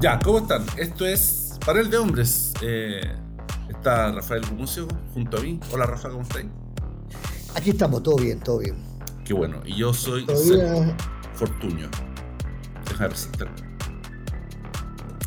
[0.00, 0.64] Ya, ¿cómo están?
[0.78, 2.54] Esto es Panel de Hombres.
[2.62, 3.02] Eh,
[3.68, 5.60] está Rafael Gumucio junto a mí.
[5.72, 6.42] Hola Rafa, ¿cómo estás?
[7.54, 8.76] Aquí estamos, todo bien, todo bien.
[9.26, 9.60] Qué bueno.
[9.66, 10.96] Y yo soy Sergio
[11.34, 11.90] Fortuño.
[12.88, 13.56] Deja de presentarme.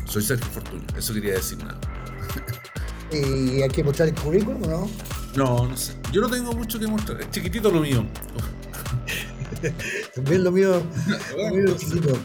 [0.06, 1.78] Soy Sergio Fortuño, eso quería decir nada.
[3.12, 4.90] ¿Y hay que mostrar el currículum o no?
[5.36, 5.94] No, no sé.
[6.10, 7.20] Yo no tengo mucho que mostrar.
[7.20, 8.04] Es chiquitito lo mío.
[10.16, 10.82] También lo mío,
[11.38, 12.18] lo mío es chiquito.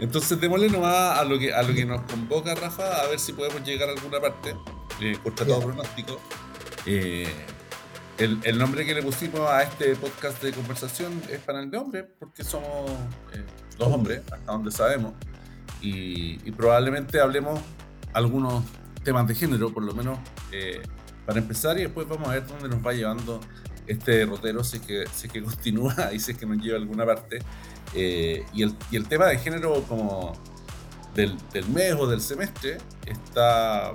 [0.00, 3.32] Entonces démosle nomás a lo que a lo que nos convoca Rafa, a ver si
[3.32, 4.54] podemos llegar a alguna parte,
[5.00, 6.20] eh, contra todo pronóstico.
[6.86, 7.28] Eh,
[8.18, 12.42] el, nombre que le pusimos a este podcast de conversación es Panel de Hombres, porque
[12.42, 12.90] somos
[13.32, 13.44] eh,
[13.78, 15.12] dos hombres, hasta donde sabemos,
[15.80, 17.60] y, probablemente hablemos
[18.12, 18.64] algunos
[19.04, 20.18] temas de género, por lo menos
[20.50, 20.82] eh,
[21.26, 23.40] para empezar, y después vamos a ver dónde nos va llevando
[23.88, 27.38] este derrotero, es que, si que continúa y es que nos lleva a alguna parte.
[27.94, 30.34] Eh, y, el, y, el, tema de género como
[31.14, 33.94] del, del, mes o del semestre está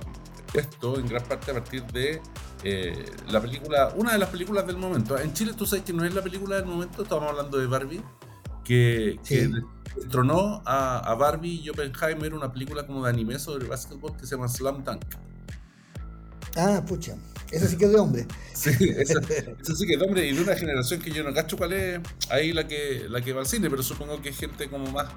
[0.52, 2.20] puesto en gran parte a partir de
[2.64, 5.18] eh, la película, una de las películas del momento.
[5.18, 8.02] En Chile tú sabes que no es la película del momento, estamos hablando de Barbie,
[8.64, 9.52] que, que
[10.10, 14.36] tronó a, a, Barbie y Oppenheimer una película como de anime sobre básquetbol que se
[14.36, 15.04] llama Slam Dunk.
[16.56, 17.16] Ah, pucha.
[17.52, 18.26] Esa sí que es de hombre.
[18.54, 21.58] Sí, esa, sí que es de hombre y de una generación que yo no cacho
[21.58, 24.70] cuál es ahí la que, la que va al cine, pero supongo que es gente
[24.70, 25.08] como más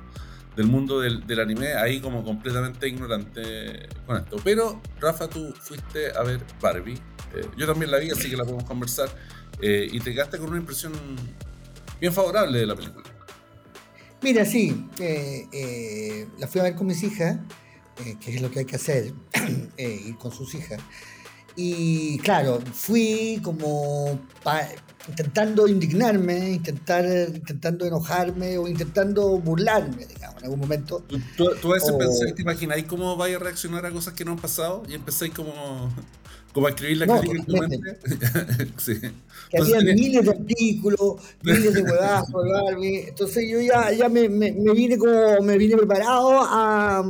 [0.57, 4.39] del mundo del, anime, ahí como completamente ignorante con esto.
[4.42, 6.95] Pero, Rafa, tú fuiste a ver Barbie.
[7.34, 9.11] Eh, yo también la vi, así que la podemos conversar.
[9.61, 10.92] Eh, y te quedaste con una impresión
[12.01, 13.05] bien favorable de la película.
[14.23, 17.39] Mira, sí, eh, la fui a ver con mis hijas,
[18.20, 19.12] que es lo que hay que hacer,
[19.79, 20.81] ir con sus hijas.
[21.56, 24.20] Y claro, fui como
[25.08, 27.04] intentando indignarme, intentar,
[27.34, 31.02] intentando enojarme o intentando burlarme, digamos, en algún momento.
[31.36, 32.34] ¿Tú, tú a veces o...
[32.34, 35.90] te imagináis cómo vaya a reaccionar a cosas que no han pasado y empezáis como,
[36.52, 37.98] como a escribir la crítica en tu mente?
[38.78, 39.00] sí.
[39.50, 41.83] Que había miles de artículos, miles de
[42.33, 43.08] Barbie.
[43.08, 47.05] Entonces yo ya, ya me, me, me, vine como, me vine preparado a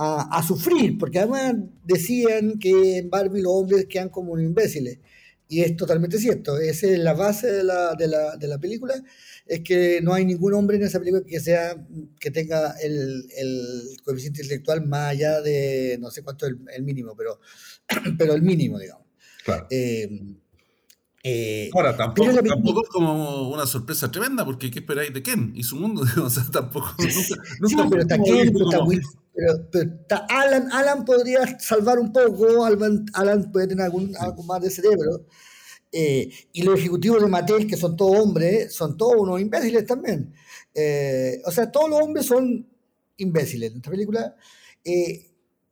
[0.00, 5.00] a, sufrir, porque además decían que en Barbie los hombres quedan como imbéciles.
[5.48, 8.94] Y es totalmente cierto, esa es la base de la, de la, de la película,
[9.46, 11.74] es que no hay ningún hombre en esa película que sea
[12.20, 17.16] que tenga el, el coeficiente intelectual más allá de, no sé cuánto es el, mínimo,
[17.16, 17.40] pero,
[18.18, 19.06] pero el mínimo, digamos.
[19.42, 19.66] Claro.
[19.70, 20.36] Eh,
[21.24, 25.64] eh, Ahora, tampoco, tampoco, es como una sorpresa tremenda, porque ¿qué esperáis de Ken y
[25.64, 26.02] su mundo?
[26.22, 26.94] o sea, tampoco.
[26.98, 29.02] Nunca, sí, pero está Ken, está Will,
[29.70, 34.60] pero, está Alan, Alan podría salvar un poco, Alan, Alan puede tener algún, algo más
[34.60, 35.26] de cerebro.
[35.92, 40.34] Eh, y los ejecutivos de Mattel, que son todos hombres, son todos unos imbéciles también.
[40.74, 42.66] Eh, o sea, todos los hombres son
[43.16, 44.34] imbéciles en esta película.
[44.84, 45.24] Eh,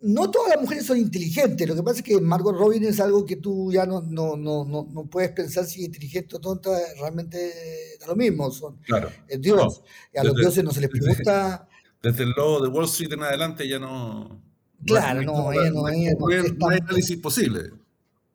[0.02, 3.24] no todas las mujeres son inteligentes, lo que pasa es que Margot Robin es algo
[3.24, 7.52] que tú ya no, no, no, no, puedes pensar si inteligente o tonta, realmente
[7.98, 9.10] da lo mismo, son claro.
[9.40, 9.82] Dios,
[10.14, 11.68] a los dioses no se les pregunta...
[12.02, 14.42] Desde el logo de Wall Street en adelante ya no...
[14.84, 17.70] Claro, no, hay, no, hay, no, hay análisis posible.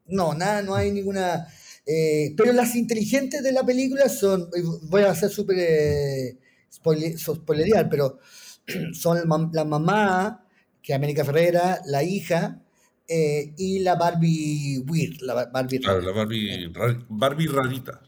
[0.07, 1.47] No, nada, no hay ninguna...
[1.85, 4.49] Eh, pero las inteligentes de la película son,
[4.83, 6.37] voy a hacer súper eh,
[6.71, 8.19] spoiler, pero
[8.93, 9.17] son
[9.53, 10.45] la mamá
[10.81, 12.61] que América Ferrera, la hija,
[13.07, 16.71] eh, y la Barbie Weird, la Barbie Claro, la Barbie,
[17.09, 18.01] Barbie rarita.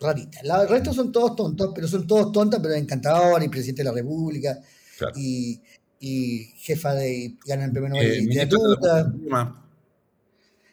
[0.00, 0.40] Rarita.
[0.42, 3.94] Los restos son todos tontos, pero son todos tontas, pero encantador, y presidente de la
[3.94, 4.58] República,
[5.14, 5.60] y,
[6.00, 9.12] y, jefa de ganan el premio Nobel de eh, literatura.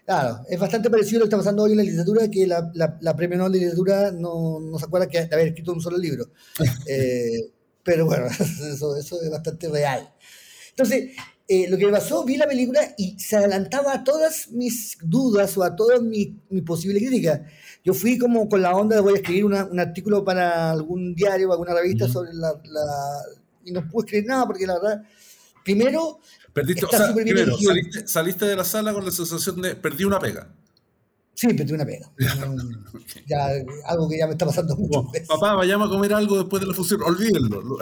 [0.05, 2.69] Claro, es bastante parecido a lo que está pasando hoy en la literatura, que la,
[2.73, 5.81] la, la premio Nobel de literatura no, no se acuerda que, de haber escrito un
[5.81, 6.29] solo libro.
[6.87, 7.51] eh,
[7.83, 10.13] pero bueno, eso, eso es bastante real.
[10.71, 11.11] Entonces,
[11.47, 15.57] eh, lo que me pasó, vi la película y se adelantaba a todas mis dudas
[15.57, 17.41] o a todas mis mi posibles críticas.
[17.83, 21.49] Yo fui como con la onda de voy a escribir un artículo para algún diario
[21.49, 22.53] o alguna revista sobre la,
[23.65, 25.03] Y no pude escribir nada porque la verdad,
[25.65, 26.19] primero...
[26.53, 30.19] Perdiste, o sea, primero, saliste, saliste de la sala con la sensación de perdí una
[30.19, 30.47] pega.
[31.33, 32.09] Sí, perdí una pega.
[33.27, 33.47] ya,
[33.85, 35.09] algo que ya me está pasando mucho.
[35.27, 37.01] papá, vayamos a comer algo después de la fusión.
[37.01, 37.79] Olvídenlo.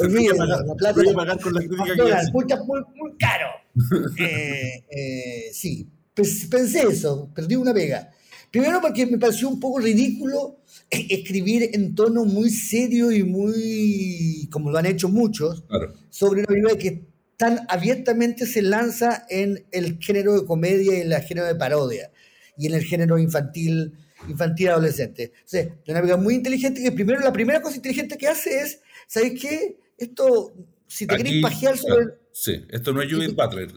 [0.00, 0.46] Olvídenlo.
[0.46, 0.94] la plata.
[0.94, 3.48] Voy a pagar con la crítica que muy, muy caro.
[4.18, 7.30] eh, eh, sí, pensé eso.
[7.34, 8.10] Perdí una pega.
[8.56, 14.70] Primero porque me pareció un poco ridículo escribir en tono muy serio y muy, como
[14.70, 15.62] lo han hecho muchos,
[16.08, 17.04] sobre una película que
[17.36, 22.10] tan abiertamente se lanza en el género de comedia y en el género de parodia
[22.56, 23.92] y en el género infantil,
[24.26, 25.32] infantil adolescente.
[25.36, 28.80] O sea, una amiga muy inteligente que primero, la primera cosa inteligente que hace es,
[29.06, 29.76] ¿sabes qué?
[29.98, 30.54] Esto
[30.86, 32.06] si te querés pajear sobre...
[32.32, 33.68] sí, esto no es Judith Butler.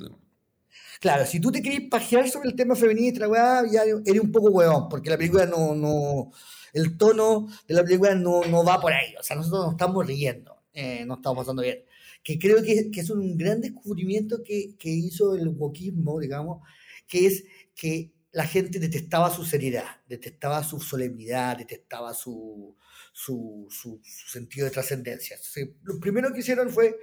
[1.00, 3.26] Claro, si tú te querés pajear sobre el tema feminista,
[3.72, 6.32] ya eres un poco huevón, porque la película no, no,
[6.74, 9.16] el tono de la película no, no va por ahí.
[9.20, 11.86] O sea, nosotros nos estamos riendo, eh, nos estamos pasando bien.
[12.22, 16.62] Que creo que, que es un gran descubrimiento que, que hizo el wokismo, digamos,
[17.08, 22.76] que es que la gente detestaba su seriedad, detestaba su solemnidad, detestaba su,
[23.14, 25.38] su, su, sentido de trascendencia.
[25.84, 26.96] Lo primero que hicieron fue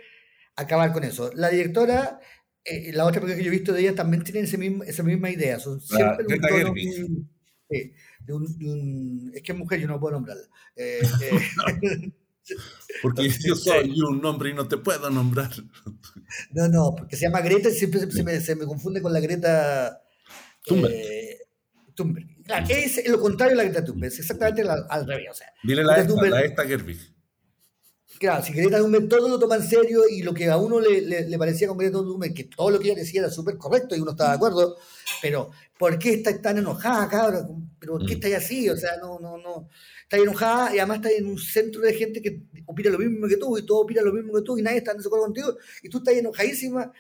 [0.55, 1.31] acabar con eso.
[1.35, 2.21] La directora,
[2.69, 5.03] eh, la otra película que yo he visto de ella, también tiene ese mismo, esa
[5.03, 5.59] misma idea.
[5.61, 6.75] Son siempre un tono
[8.27, 10.49] de un, es que es mujer, yo no puedo nombrarla.
[10.75, 12.13] Eh, eh,
[13.03, 15.51] porque yo soy un nombre y no te puedo nombrar.
[16.51, 19.21] No, no, porque se llama Greta y siempre se, me, se, me, confunde con la
[19.21, 20.03] Greta
[20.65, 20.99] Thunberg.
[22.45, 25.29] Claro, es lo contrario de la Greta Thunberg, es exactamente al revés.
[25.31, 27.16] O sea, Dile la, esta, la esta Gerwig.
[28.19, 31.01] Claro, si Greta Thunberg todo lo toma en serio y lo que a uno le,
[31.01, 34.01] le, parecía con Greta Thunberg, que todo lo que ella decía era súper correcto y
[34.01, 34.77] uno estaba de acuerdo,
[35.21, 37.71] pero ¿por qué está tan enojada, cabrón?
[37.79, 38.25] ¿Pero por qué mm.
[38.25, 38.69] está así?
[38.71, 39.69] O sea, no, no, no.
[40.03, 43.37] Está enojada y además está en un centro de gente que opina lo mismo que
[43.37, 45.89] tú y todo opina lo mismo que tú y nadie está en desacuerdo contigo y
[45.89, 46.93] tú estás enojadísima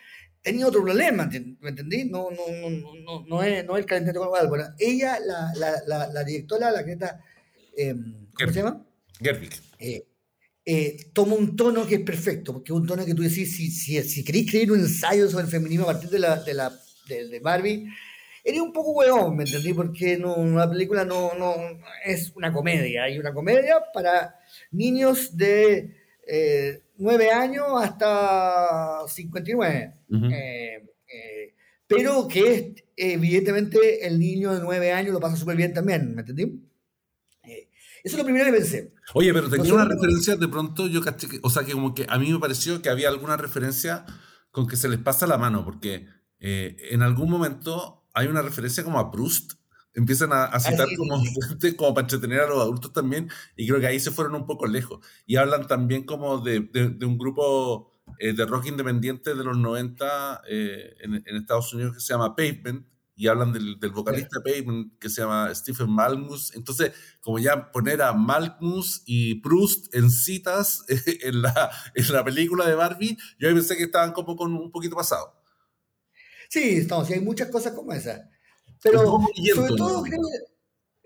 [0.46, 1.28] tenía otro problema,
[1.60, 2.04] ¿me entendí?
[2.04, 4.46] No, no, no, no, no, es, no es el calentamiento global.
[4.46, 7.20] Bueno, ella, la, la, la, la directora, la Greta,
[7.76, 7.96] eh,
[8.32, 8.86] ¿cómo se llama?
[9.20, 9.50] Gerwig.
[9.80, 10.06] Eh,
[10.66, 13.70] eh, toma un tono que es perfecto, porque es un tono que tú decís, si,
[13.70, 16.78] si, si queréis escribir un ensayo sobre el feminismo a partir de, la, de, la,
[17.08, 17.88] de, de Barbie,
[18.46, 19.72] eres un poco huevón, ¿me entendí?
[19.72, 21.54] Porque no, una película no, no
[22.04, 24.36] es una comedia, hay una comedia para
[24.70, 25.96] niños de
[26.26, 29.94] eh, 9 años hasta 59.
[30.32, 30.82] Eh,
[31.12, 31.54] eh,
[31.86, 36.60] pero que evidentemente el niño de 9 años lo pasa súper bien también, ¿me entendí?
[38.06, 38.94] Eh, eso es lo primero que pensé.
[39.14, 42.18] Oye, pero tenía una referencia de pronto, yo caché, o sea, que como que a
[42.18, 44.06] mí me pareció que había alguna referencia
[44.50, 46.06] con que se les pasa la mano, porque
[46.38, 49.54] en algún momento hay una referencia como a Proust,
[49.96, 51.16] empiezan a, ah, citar como
[51.76, 54.66] como para entretener a los adultos también, y creo que ahí se fueron un poco
[54.66, 55.04] lejos.
[55.26, 60.42] Y hablan también como de, de, un grupo eh, de rock independiente de los 90
[60.48, 62.86] eh, en, en, Estados Unidos que se llama Pavement,
[63.16, 66.54] y hablan del, del vocalista Pavement que se llama Stephen Malmus.
[66.54, 66.92] Entonces,
[67.22, 72.74] como ya poner a Malmus y Proust en citas en, la, en la película de
[72.74, 75.34] Barbie, yo pensé que estaban como con un poquito pasado.
[76.50, 78.20] Sí, estamos, hay muchas cosas como esas.
[78.82, 79.00] Pero
[79.54, 80.20] sobre todo, creo,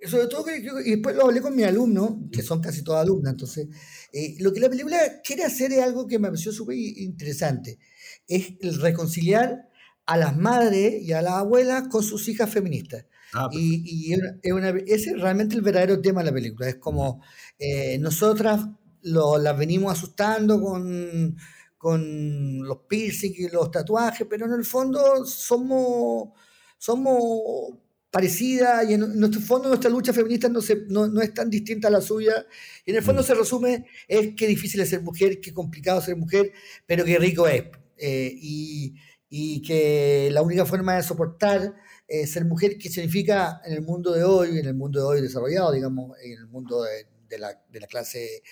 [0.08, 0.44] sobre todo
[0.84, 3.68] y después lo hablé con mis alumnos, que son casi todas alumnas, entonces,
[4.12, 7.78] eh, lo que la película quiere hacer es algo que me pareció súper interesante,
[8.26, 9.69] es el reconciliar
[10.10, 13.06] a las madres y a las abuelas con sus hijas feministas.
[13.32, 14.12] Ah, y,
[14.42, 16.68] es una, ese es realmente el verdadero tema de la película.
[16.68, 17.22] Es como
[17.60, 18.66] eh, nosotras
[19.02, 21.36] lo, las venimos asustando con,
[21.78, 26.30] con los piercings y los tatuajes, pero en el fondo somos
[26.76, 27.78] somos
[28.10, 31.92] parecidas y en nuestro fondo nuestra lucha feminista no, se, no, es tan distinta a
[31.92, 32.44] la suya.
[32.84, 33.26] Y en el fondo mm.
[33.26, 36.50] se resume es qué difícil es ser mujer, qué complicado ser mujer,
[36.84, 37.62] pero qué rico es.
[37.96, 38.94] Eh, y,
[39.30, 41.74] y, que la única forma de soportar
[42.08, 45.22] eh, ser mujer, que significa en el mundo de hoy, en el mundo de hoy
[45.22, 48.42] desarrollado, digamos, en el mundo de, de, la, de la clase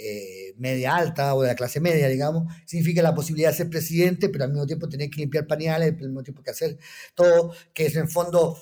[0.00, 4.28] eh, media alta o de la clase media, digamos, significa la posibilidad de ser presidente,
[4.28, 6.78] pero al mismo tiempo tener que limpiar pañales, al mismo tiempo que hacer
[7.14, 8.56] todo, que es en el fondo,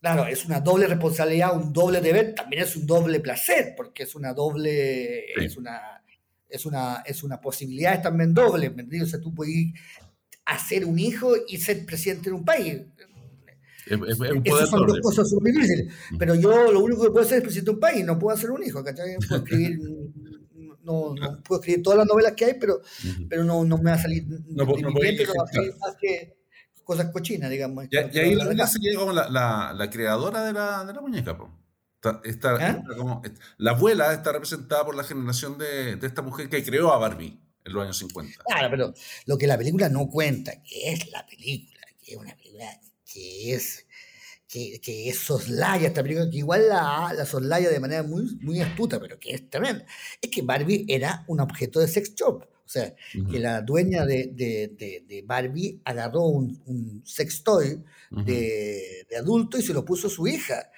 [0.00, 4.16] claro, es una doble responsabilidad, un doble deber, también es un doble placer, porque es
[4.16, 6.02] una doble, es una,
[6.48, 9.66] es una, es una posibilidad también doble, ¿me O sea, tú puedes
[10.44, 12.82] hacer un hijo y ser presidente de un país.
[13.86, 15.92] Esas son dos cosas súper difíciles.
[16.18, 18.50] Pero yo lo único que puedo hacer es presidente de un país, no puedo hacer
[18.50, 19.16] un hijo, ¿cachai?
[19.28, 19.78] Puedo escribir
[20.84, 22.80] no, no puedo escribir todas las novelas que hay, pero,
[23.28, 26.36] pero no, no me va a salir no, no, no va a salir más que
[26.84, 27.86] cosas cochinas, digamos.
[27.90, 31.36] Y, ahí la se como la, la, la, creadora de la, de la muñeca,
[32.22, 32.82] Está, ¿Ah?
[32.98, 33.22] como,
[33.56, 37.40] la abuela está representada por la generación de, de, esta mujer que creó a Barbie
[37.64, 38.44] en los años 50.
[38.44, 38.94] Claro, pero
[39.26, 43.54] lo que la película no cuenta, que es la película, que es una película que
[43.54, 43.86] es
[44.48, 48.60] que, que es soslaya esta película, que igual la, la soslaya de manera muy, muy
[48.60, 49.84] astuta, pero que es tremenda,
[50.20, 52.44] es que Barbie era un objeto de sex shop.
[52.64, 52.94] O sea,
[53.30, 59.62] que la dueña de, de, de, Barbie agarró un, un sex toy de, adulto y
[59.62, 60.70] se lo puso a su hija.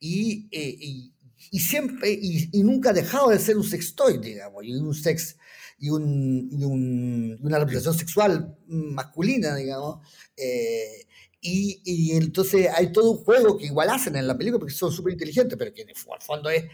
[0.00, 1.12] Y, eh, y,
[1.50, 4.94] y siempre, y, y, nunca ha dejado de ser un sex toy, digamos, y un
[4.94, 5.36] sex,
[5.84, 9.98] y, un, y un, una representación sexual masculina, digamos.
[10.34, 11.06] Eh,
[11.42, 14.90] y, y, entonces hay todo un juego que igual hacen en la película porque son
[14.90, 16.64] súper inteligentes, pero que en el fondo es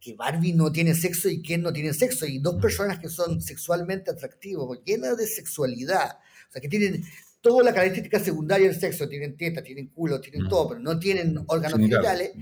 [0.00, 3.42] que Barbie no tiene sexo y Ken no tiene sexo, y dos personas que son
[3.42, 7.04] sexualmente atractivos, llenas de sexualidad, o sea, que tienen
[7.42, 11.38] toda la característica secundaria del sexo, tienen teta, tienen culo, tienen todo, pero no tienen
[11.46, 12.32] órganos genitales,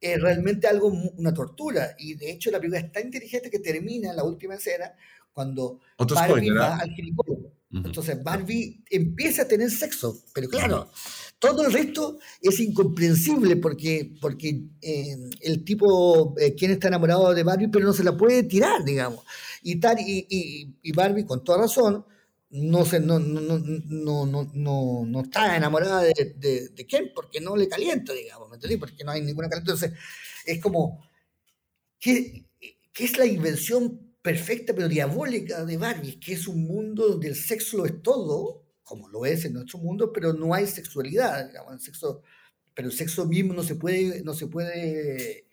[0.00, 1.94] es realmente algo, una tortura.
[1.98, 4.92] Y de hecho la película es tan inteligente que termina en la última escena
[5.32, 7.52] cuando Barbie va al ginecólogo.
[7.72, 10.88] Entonces Barbie empieza a tener sexo, pero claro,
[11.38, 17.42] todo el resto es incomprensible porque, porque eh, el tipo, eh, quien está enamorado de
[17.42, 19.24] Barbie, pero no se la puede tirar, digamos.
[19.62, 20.26] Y, tal, y,
[20.82, 22.06] y, Barbie, con toda razón,
[22.50, 27.40] no, se, no, no, no, no, no, no está enamorada de, de, de, Ken porque
[27.40, 28.76] no le calienta, digamos, ¿me entendí?
[28.76, 29.72] Porque no hay ninguna caliente.
[29.72, 29.98] Entonces,
[30.44, 31.04] es como,
[31.98, 32.46] ¿qué,
[32.92, 36.20] qué es la invención perfecta pero diabólica de Barbie?
[36.20, 39.80] Que es un mundo donde el sexo lo es todo, como lo es en nuestro
[39.80, 42.22] mundo, pero no hay sexualidad, digamos, el sexo,
[42.74, 45.48] pero el sexo mismo no se puede, no se puede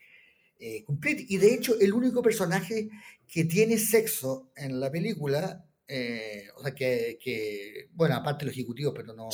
[0.60, 1.26] eh, cumplir.
[1.28, 2.90] Y de hecho, el único personaje
[3.28, 8.94] que tiene sexo en la película, eh, o sea, que, que, bueno, aparte los ejecutivos,
[8.96, 9.30] pero no,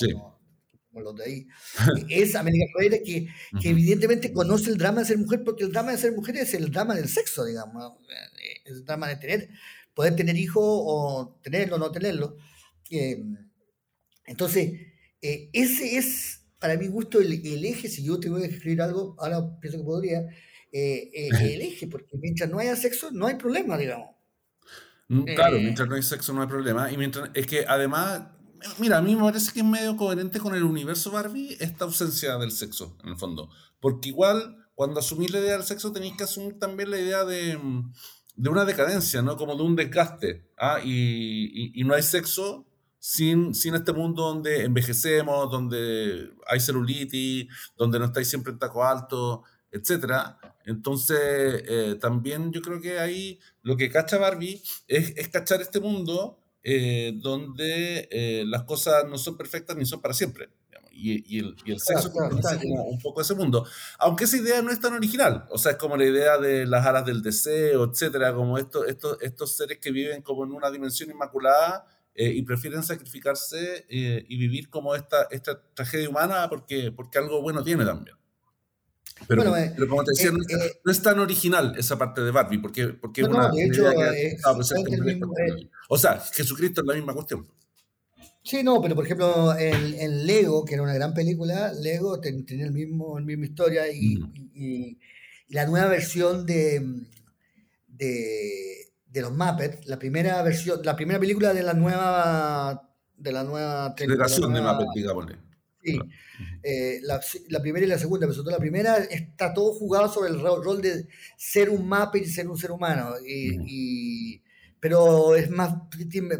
[0.91, 1.48] como los de ahí,
[2.10, 3.27] es América Ferreira, que,
[3.62, 6.53] que evidentemente conoce el drama de ser mujer, porque el drama de ser mujer es
[6.53, 9.50] el drama del sexo, digamos, eh, es el drama de tener,
[9.94, 12.38] poder tener hijos o tenerlo o no tenerlo.
[14.25, 14.74] Entonces,
[15.22, 17.34] eh, ese es, para mi gusto, el,
[17.65, 20.22] eje, si yo te voy a escribir algo, ahora pienso que podría,
[20.72, 24.15] eh, eh, el eje, porque mientras no haya sexo, no hay problema, digamos.
[25.10, 26.92] Mm, claro, mientras no hay sexo no hay problema.
[26.92, 28.22] Y mientras, es que además,
[28.78, 32.38] mira, a mí me parece que es medio coherente con el universo Barbie esta ausencia
[32.38, 33.50] del sexo, en el fondo.
[33.80, 37.60] Porque igual, cuando asumís la idea del sexo, tenéis que asumir también la idea de,
[38.36, 39.36] de una decadencia, ¿no?
[39.36, 40.48] Como de un desgaste.
[40.58, 40.80] ¿ah?
[40.84, 42.68] Y, y, y, no hay sexo,
[43.00, 47.48] sin, sin este mundo donde envejecemos, donde hay celulitis,
[47.78, 50.38] donde no estáis siempre en taco alto, etc.
[50.65, 55.79] Entonces, eh, también yo creo que ahí lo que cacha Barbie es, es cachar este
[55.79, 60.49] mundo eh, donde eh, las cosas no son perfectas ni son para siempre.
[60.91, 63.65] Y, y, el, y, el, sexo claro, un poco ese mundo.
[63.99, 65.45] Aunque esa idea no es tan original.
[65.49, 69.17] O sea, es como la idea de las alas del deseo, etcétera, como estos, estos,
[69.21, 74.69] estos seres que viven como en una dimensión inmaculada eh, y prefieren sacrificarse y vivir
[74.69, 78.17] como esta, esta tragedia humana porque, porque algo bueno tiene también.
[79.27, 82.88] Pero, eh, pero como te decía, no, es, tan original esa parte de Barbie, porque,
[82.88, 83.49] porque no, una.
[83.49, 83.85] de hecho,
[85.89, 87.47] o sea, Jesucristo es la misma cuestión.
[88.43, 92.71] Sí, no, pero por ejemplo, en, Lego, que era una gran película, Lego tenía el
[92.71, 94.19] mismo, la misma historia y,
[94.55, 94.99] y,
[95.49, 97.05] la nueva versión de,
[97.88, 98.79] de
[99.11, 103.93] de los Muppets, la primera versión, la primera película de la nueva de la nueva
[103.97, 105.49] generación de, Muppets, digámosle.
[105.81, 106.00] Sí,
[106.63, 110.12] eh, la, la, primera y la segunda, pero sobre todo la primera está todo jugado
[110.12, 111.07] sobre el rol, de
[111.38, 113.13] ser un Muppet y ser un ser humano.
[113.25, 114.41] Y,
[114.79, 115.74] pero es más,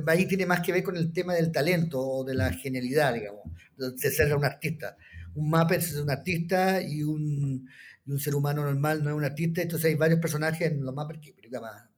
[0.08, 3.44] ahí tiene más que ver con el tema del talento o de la genialidad, digamos,
[3.78, 4.98] de ser un artista.
[5.36, 7.70] Un Muppet es un artista y un,
[8.06, 9.62] y un ser humano normal no es un artista.
[9.62, 11.89] Entonces hay varios personajes en los Muppets que más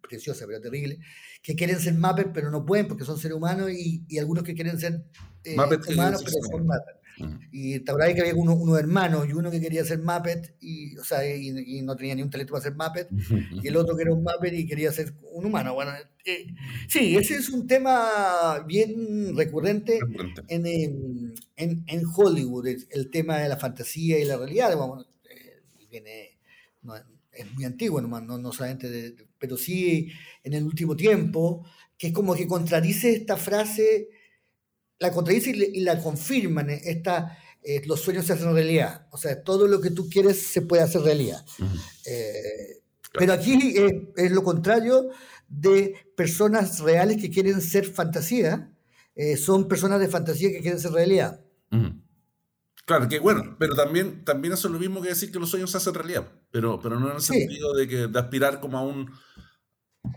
[0.00, 0.98] preciosa, pero terrible,
[1.42, 4.54] que quieren ser Muppets, pero no pueden porque son seres humanos, y, y algunos que
[4.54, 5.04] quieren ser
[5.44, 5.56] eh,
[5.88, 7.00] humanos, pero son Muppets.
[7.52, 11.04] Y te que había uno, uno hermanos y uno que quería ser Muppet y, o
[11.04, 13.08] sea, y, no tenía ni un talento para ser Muppet,
[13.62, 15.74] y el otro que era un Muppet y quería ser un humano.
[15.74, 15.92] Bueno,
[16.24, 16.46] eh,
[16.88, 19.98] sí, ese es un tema bien recurrente,
[20.48, 21.34] En, en,
[21.86, 24.76] en, Hollywood, el, tema de la fantasía y la realidad.
[24.76, 26.38] Bueno, eh, viene,
[27.32, 30.12] es muy antiguo, no, no, no solamente de, pero sí
[30.44, 31.66] en el último tiempo,
[31.98, 34.08] que es como que contradice esta frase,
[34.98, 39.42] la contradice y, la confirman, eh, esta, eh, los sueños se hacen realidad, o sea,
[39.42, 41.44] todo lo que tú quieres se puede hacer realidad.
[42.06, 42.82] Eh,
[43.18, 43.74] pero aquí
[44.16, 45.08] es, lo contrario
[45.48, 48.70] de personas reales que quieren ser fantasía,
[49.36, 51.44] son personas de fantasía que quieren ser realidad.
[52.90, 55.70] Claro, que bueno, pero también, también eso es lo mismo que decir que los sueños
[55.70, 58.82] se hacen realidad, pero, pero no en el sentido de, que, de aspirar como a
[58.82, 59.08] un,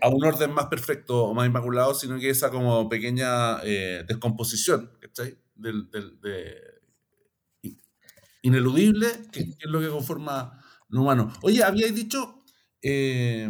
[0.02, 4.90] a un orden más perfecto o más inmaculado, sino que esa como pequeña eh, descomposición,
[5.00, 5.38] ¿cachai?
[5.54, 6.56] Del, del, de,
[8.42, 11.32] ineludible, que, es lo que conforma lo humano.
[11.44, 12.44] Oye, habíais dicho
[12.82, 13.48] eh,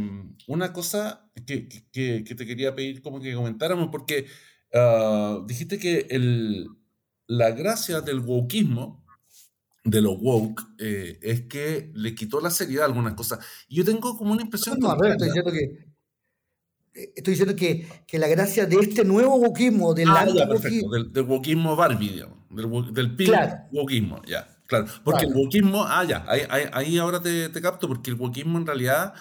[0.48, 4.28] una cosa que, que, que, te quería pedir como que comentáramos, porque
[4.74, 6.68] uh, dijiste que el,
[7.26, 9.03] la gracia del wokismo
[9.84, 13.40] de lo woke eh, es que le quitó la seriedad a algunas cosas.
[13.68, 14.80] Y yo tengo como una impresión...
[14.80, 15.94] No, no, estoy diciendo que
[16.96, 21.12] eh, estoy diciendo que, que, la gracia de este nuevo wokismo, del ah, perfecto, del,
[21.12, 23.32] del wokismo Barbie, digamos, del, del pin
[23.72, 24.86] wokismo, ya, claro.
[25.04, 28.60] Porque el wokismo, ah, ya, ahí, ahí, ahí ahora te, te, capto, porque el wokismo
[28.60, 29.16] en realidad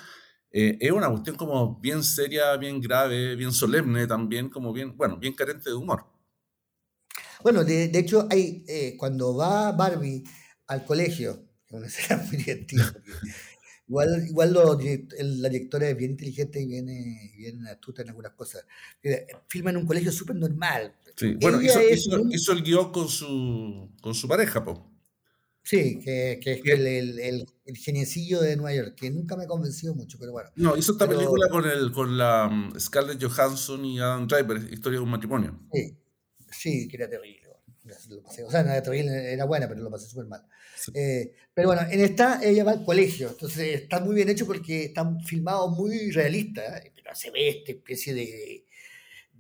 [0.51, 5.17] eh, es una cuestión como bien seria, bien grave, bien solemne también, como bien, bueno,
[5.17, 6.05] bien carente de humor.
[7.43, 10.23] Bueno, de, hecho, hay, eh, cuando va Barbie
[10.73, 12.95] al colegio, que una escena muy divertida,
[13.89, 16.87] igual, igual la directora es bien inteligente y bien,
[17.37, 18.65] bien astuta en algunas cosas.
[19.49, 20.95] Filma en un colegio súper normal.
[21.17, 24.93] Sí, bueno, hizo, el guion con su, con su pareja, po.
[25.65, 29.47] Sí, que, que es el, el, el, geniecillo de Nueva York, que nunca me ha
[29.47, 30.51] convencido mucho, pero bueno.
[30.57, 34.99] No, hizo esta película con, el, con la um, Scarlett Johansson y Adam Driver, Historia
[34.99, 35.61] de un matrimonio.
[35.73, 35.97] Sí,
[36.51, 37.42] sí, que era terrible.
[38.47, 40.47] O sea, era terrible, era buena, pero lo pasé súper mal.
[40.95, 44.85] Eh, pero bueno, en esta ella va al colegio, entonces está muy bien hecho porque
[44.85, 48.67] están filmados muy realistas, pero se ve esta especie de,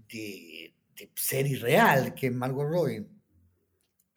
[0.09, 3.07] de, de serie real que es Margot Robbie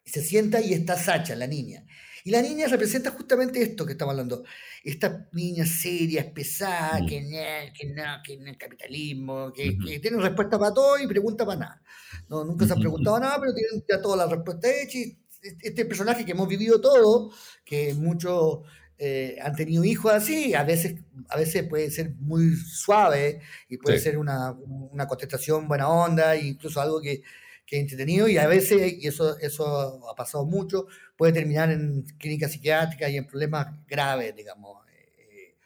[0.06, 1.84] se sienta y está Sacha, la niña.
[2.26, 4.42] Y la niña representa justamente esto que estamos hablando.
[4.82, 7.06] Esta niña seria, pesada, mm.
[7.06, 11.60] que no, que no, que no capitalismo, que, tiene respuesta para todo y pregunta para
[11.60, 11.82] nada.
[12.28, 15.16] No, nunca se han preguntado nada, pero tienen ya todas las respuestas hechas.
[15.60, 17.30] Este personaje que hemos vivido todo,
[17.64, 18.62] que muchos
[18.98, 20.96] eh, han tenido hijos así, a veces,
[21.28, 26.48] a veces puede ser muy suave y puede ser una, una contestación buena onda, e
[26.48, 27.22] incluso algo que
[27.66, 32.04] que es entretenido y a veces, y eso, eso ha pasado mucho, puede terminar en
[32.16, 35.56] clínicas psiquiátricas y en problemas graves, digamos, eh,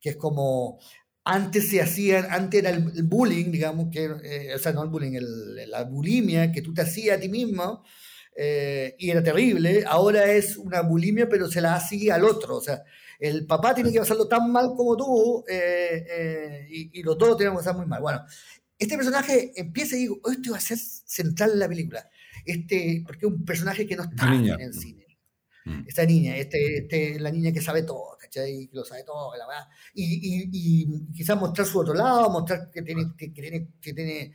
[0.00, 0.78] que es como
[1.24, 5.18] antes se hacían, antes era el, bullying, digamos, que, eh, o sea, no el bullying,
[5.66, 7.82] la bulimia que tú te hacías a ti mismo,
[8.36, 12.60] eh, y era terrible, ahora es una bulimia, pero se la hacía al otro, o
[12.60, 12.82] sea,
[13.18, 15.44] el papá tiene que pasarlo tan mal como tú,
[16.70, 18.00] y, y, los dos tienen que pasar muy mal.
[18.00, 18.24] Bueno,
[18.78, 22.08] este personaje empieza y digo, oh, esto va a ser central en la película.
[22.44, 25.18] Este, porque es un personaje que no está en el cine.
[25.64, 25.84] Mm.
[25.86, 28.68] Esta niña, este, este, la niña que sabe todo, ¿cachai?
[28.68, 29.66] Que lo sabe todo, la verdad.
[29.94, 34.32] Y, y, quizás mostrar su otro lado, mostrar que tiene, que, tiene, que tiene...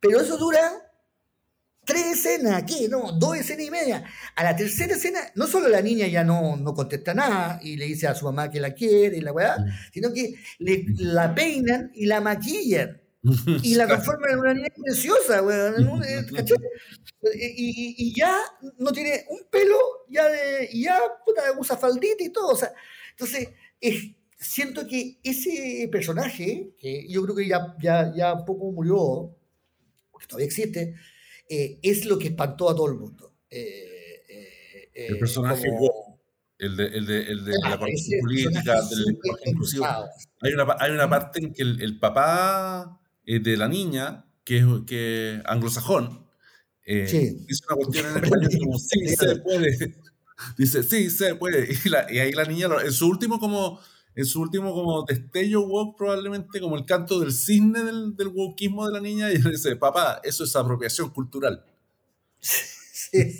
[0.00, 0.72] Pero eso dura
[1.86, 2.88] tres escenas, ¿qué?
[2.88, 4.04] No, dos escenas y media.
[4.34, 7.86] A la tercera escena, no solo la niña ya no, no contesta nada y le
[7.86, 9.92] dice a su mamá que la quiere y la weá, mm.
[9.92, 13.03] sino que le, la peinan y la maquillan
[13.62, 16.02] y la transforma en una niña preciosa, weón.
[17.34, 18.38] Y, y, ya
[18.78, 19.78] no tiene un pelo,
[20.10, 22.48] ya de, y ya puta, usa faldita y todo.
[22.48, 22.72] O sea,
[23.10, 23.48] entonces,
[24.38, 29.34] siento que ese personaje, que yo creo que ya, ya, ya poco murió,
[30.10, 30.94] porque todavía existe,
[31.48, 33.32] eh, es lo que espantó a todo el mundo.
[33.48, 35.66] Eh, eh, el personaje
[36.58, 39.86] el de, el de, el de la parte política, del inclusivo.
[40.40, 44.58] Hay una, hay una parte en que el, el papá eh, de la niña, que
[44.58, 46.26] es que, anglosajón,
[46.86, 49.96] eh, dice una cuestión en español como, sí, se puede.
[50.58, 51.68] Dice, sí, se puede.
[52.10, 53.80] Y, ahí la niña, en su último como,
[54.14, 58.86] en su último como destello woke, probablemente como el canto del cisne del, del wokeismo
[58.86, 61.64] de la niña, y dice, papá, eso es apropiación cultural.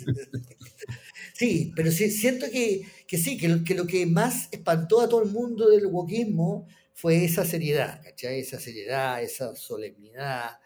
[1.37, 5.21] Sí, pero sí, siento que, que sí, que, que, lo que más espantó a todo
[5.21, 8.39] el mundo del wokismo fue esa seriedad, ¿cachai?
[8.39, 10.57] Esa seriedad, esa solemnidad.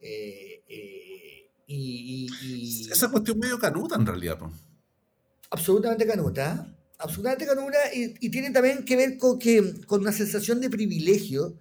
[0.00, 4.38] Eh, eh, y, Esa cuestión medio canuta en realidad.
[5.50, 10.70] Absolutamente canuta, absolutamente canuta y, tiene también que ver con, que, con una sensación de
[10.70, 11.58] privilegio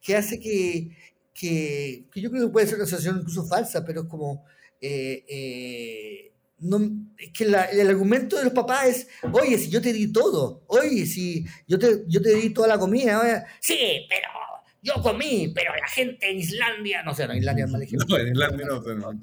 [0.00, 0.96] que hace que,
[1.34, 4.44] que, yo creo que puede ser una sensación incluso falsa, pero es como...
[4.80, 6.78] Eh, no,
[7.18, 7.54] es que el
[7.88, 12.04] argumento de los papás es, oye, si yo te di todo, oye, si yo te,
[12.06, 14.28] yo te di toda la comida, sí, pero
[14.82, 18.06] yo comí, pero la gente en Islandia, no sé, no, Islandia es mal ejemplo.
[18.08, 18.82] No, en Islandia no,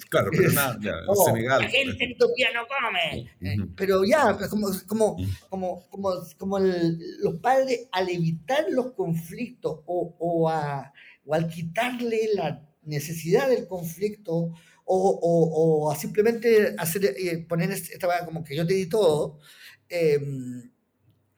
[0.09, 0.93] claro, pero nada, ya,
[1.25, 1.61] Senegal.
[1.61, 3.31] La gente en Turquía no come.
[3.41, 5.17] Eh, pero ya, como, como,
[5.49, 10.93] como, como, como los padres al evitar los conflictos o, o, a,
[11.25, 14.53] o al quitarle la necesidad del conflicto
[14.85, 19.39] o, o, simplemente hacer, eh, poner esta como que yo te di todo,
[19.89, 20.71] em,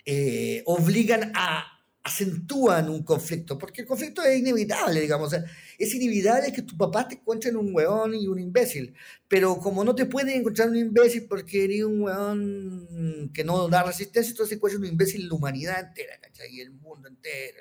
[0.05, 5.33] eh, obligan a, acentúan un conflicto, porque el conflicto es inevitable, digamos,
[5.77, 8.93] es inevitable que tu papá te encuentre un hueón y un imbécil,
[9.27, 13.83] pero como no te pueden encontrar un imbécil porque eres un hueón que no da
[13.83, 16.55] resistencia, entonces encuentras un imbécil la humanidad entera, ¿cachai?
[16.55, 17.59] Y el mundo entero.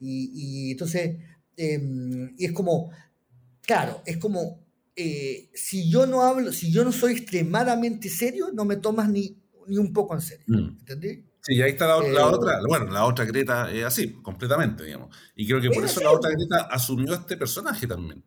[0.00, 1.16] Y, y, entonces,
[1.56, 2.90] em, y es como,
[3.62, 4.62] claro, es como
[4.94, 9.38] eh, si yo no hablo, si yo no soy extremadamente serio, no me tomas ni,
[9.66, 10.44] ni un poco en serio.
[10.48, 10.78] Mm.
[10.80, 11.24] ¿Entendí?
[11.40, 15.16] Sí, ahí está la, eh, otra, bueno, la otra Greta es así, completamente, digamos.
[15.34, 18.22] Y creo que por eso la otra Greta asumió este personaje también.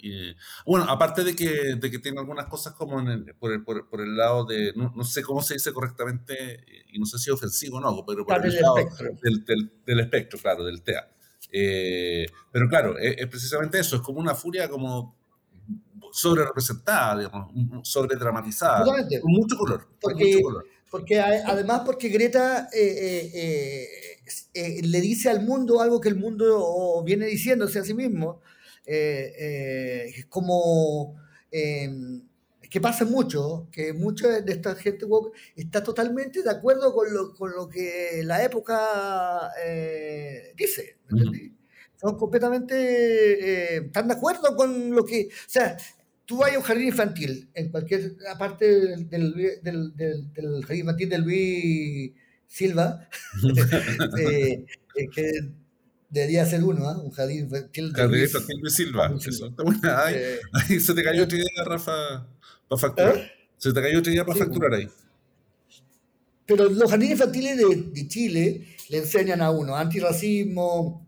[0.00, 3.04] Y, bueno, aparte de que, de que tiene algunas cosas como
[3.38, 7.18] por, el, por, el lado de, no, sé cómo se dice correctamente, y no sé
[7.18, 8.76] si ofensivo o no, pero por el, lado
[9.22, 9.44] Del,
[9.84, 11.06] del, espectro, claro, del TEA.
[11.50, 15.16] Eh, pero claro, es, precisamente eso, es como una furia como
[16.12, 18.84] sobre representada, digamos, sobre dramatizada,
[19.20, 19.88] con mucho color.
[20.00, 20.42] Porque,
[20.90, 24.18] porque además porque Greta eh,
[24.54, 28.40] eh, le dice al mundo algo que el mundo viene diciéndose a sí mismo,
[28.84, 31.16] es como
[31.50, 32.27] em,
[32.68, 35.06] que pasa mucho, que mucha de esta gente
[35.56, 40.98] está totalmente de acuerdo con lo, con lo que la época eh, dice.
[42.00, 45.76] Son completamente, eh, están de acuerdo con lo que, o sea,
[46.24, 48.66] tú vas a un jardín infantil, en cualquier parte
[49.06, 52.12] del, del, del, jardín infantil de Luis
[52.46, 53.08] Silva,
[54.20, 54.64] eh,
[55.12, 55.32] que
[56.10, 56.96] debería ser uno, ¿eh?
[57.02, 59.14] un jardín infantil de Luis, Luis Silva.
[60.52, 62.28] Ahí, se te cayó tu idea, Rafa.
[62.68, 63.16] Para facturar.
[63.16, 63.32] ¿Eh?
[63.56, 64.88] Se te cayó otra idea para facturar ahí.
[66.46, 71.06] Pero los jardines infantiles de, Chile le enseñan a uno antirracismo,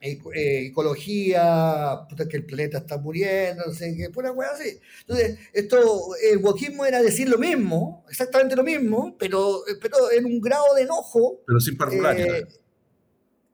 [0.00, 4.78] eh, ecología, que el planeta está muriendo, no sé qué, pura hueá así.
[5.00, 10.40] Entonces, esto, el wokismo era decir lo mismo, exactamente lo mismo, pero, pero en un
[10.40, 11.42] grado de enojo.
[11.46, 11.76] Pero sin.
[12.16, 12.46] Eh,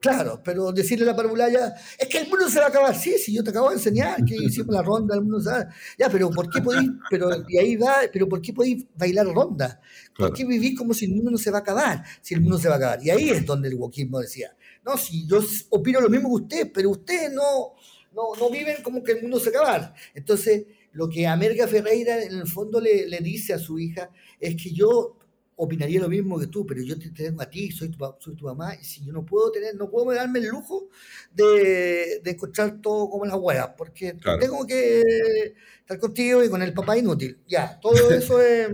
[0.01, 2.95] Claro, pero decirle a la parvularia, es que el mundo se va a acabar.
[2.95, 5.69] Sí, sí, yo te acabo de enseñar que hicimos la ronda, el mundo se va
[5.95, 9.79] Ya, pero ¿por qué podéis, pero, y ahí va, pero ¿por qué podéis bailar ronda?
[10.17, 12.03] ¿Por qué vivís como si el mundo no se va a acabar?
[12.19, 13.03] Si el mundo se va a acabar.
[13.03, 16.71] Y ahí es donde el wokismo decía, no, si yo opino lo mismo que usted,
[16.73, 17.75] pero ustedes no,
[18.15, 19.93] no, no viven como que el mundo se va a acabar.
[20.15, 24.09] Entonces, lo que Amerga Ferreira en el fondo le, le dice a su hija
[24.39, 25.19] es que yo
[25.63, 28.45] opinaría lo mismo que tú, pero yo te, tengo a ti, soy tu, soy tu
[28.45, 30.89] mamá, y si yo no puedo tener, no puedo darme el lujo
[31.31, 35.03] de, de escuchar todo como las huevas, porque tengo que
[35.81, 37.37] estar contigo y con el papá inútil.
[37.47, 38.69] Ya, todo eso es...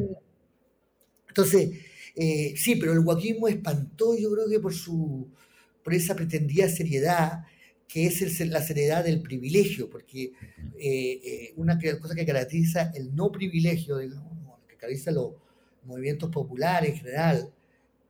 [1.28, 1.72] Entonces,
[2.16, 5.28] eh, sí, pero el guaquismo espantó, yo creo que por su
[5.84, 7.44] por esa pretendida seriedad,
[7.88, 10.34] que es la seriedad del privilegio, porque
[10.78, 15.47] eh, eh, una cosa que caracteriza el no privilegio, digamos, que caracteriza lo
[15.88, 17.50] movimientos populares en general,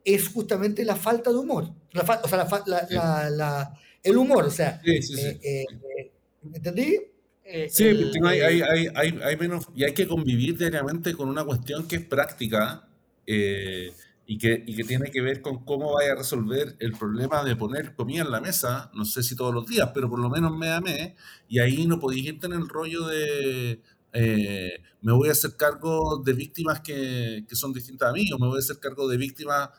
[0.04, 1.70] es justamente la falta de humor.
[1.94, 4.82] o sea, la, el humor, o sea.
[4.84, 5.22] Sí, sí, sí.
[5.22, 6.12] Eh, eh,
[6.54, 6.98] ¿Entendí?
[7.44, 7.86] Eh, sí,
[8.24, 8.62] hay, hay,
[8.96, 9.68] hay, hay, menos.
[9.76, 12.88] Y hay que convivir diariamente con una cuestión que es práctica
[13.26, 17.56] y, que, y que tiene que ver con cómo vaya a resolver el problema de
[17.56, 20.56] poner comida en la mesa, no sé si todos los días, pero por lo menos
[20.58, 21.14] mes a mes,
[21.48, 23.82] y ahí no podéis irte en el rollo de
[24.20, 28.40] eh, me voy a hacer cargo de víctimas que, que, son distintas a mí, o
[28.40, 29.70] me voy a hacer cargo de víctimas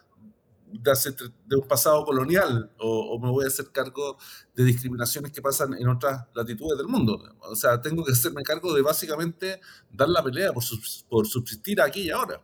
[0.72, 4.16] de, de un pasado colonial, o, me voy a hacer cargo
[4.55, 7.37] de discriminaciones que pasan en otras latitudes del mundo.
[7.40, 10.62] O sea, tengo que hacerme cargo de básicamente dar la pelea por,
[11.09, 12.40] por subsistir aquí y ahora.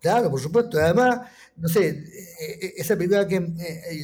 [0.00, 0.78] Claro, por supuesto.
[0.78, 2.04] Además, no sé, eh,
[2.62, 3.40] eh, esa película que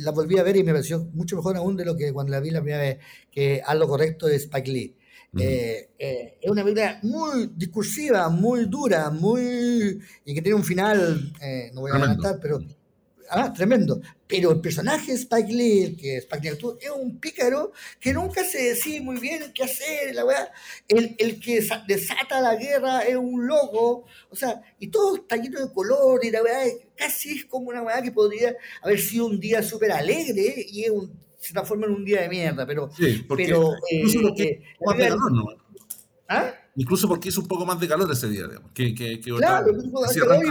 [0.03, 2.41] la volví a ver y me pareció mucho mejor aún de lo que cuando la
[2.41, 2.99] vi la primera vez,
[3.31, 4.97] que Haz lo correcto de Spike Lee.
[5.39, 9.99] Eh, eh, es una película muy discursiva, muy dura, muy.
[10.25, 12.61] y que tiene un final, eh, no voy a adelantar, pero.
[13.35, 13.99] Ah, tremendo.
[14.27, 19.01] Pero el personaje Spike Lee, que Spike Lee es un pícaro que nunca se decide
[19.01, 20.51] muy bien qué hacer, la verdad.
[20.87, 25.67] El, el, que desata la guerra es un loco, o sea, y todo está lleno
[25.67, 29.41] de color, y la verdad casi es como una weá que podría haber sido un
[29.41, 32.91] día súper alegre, y es un se transforma en un día de mierda, pero...
[32.97, 35.47] Sí, porque pero, incluso eh, porque más de calor, ¿no?
[36.29, 36.55] ¿Ah?
[36.77, 38.71] Incluso porque hizo un poco más de calor ese día, digamos.
[38.73, 39.73] Que, que, que claro,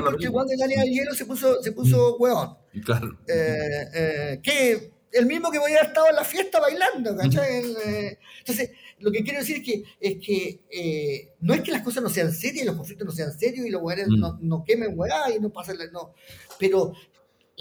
[0.04, 2.22] porque cuando el hielo se puso, se puso mm.
[2.22, 2.58] hueón.
[2.84, 3.18] Claro.
[3.26, 7.64] Eh, eh, que el mismo que voy a haber estado en la fiesta bailando, ¿cachai?
[7.86, 11.82] Eh, entonces, lo que quiero decir es que, es que eh, no es que las
[11.82, 14.20] cosas no sean serias, los conflictos no sean serios y los hueones mm.
[14.20, 16.14] no, no, quemen hueá y no pasen, no.
[16.60, 16.94] Pero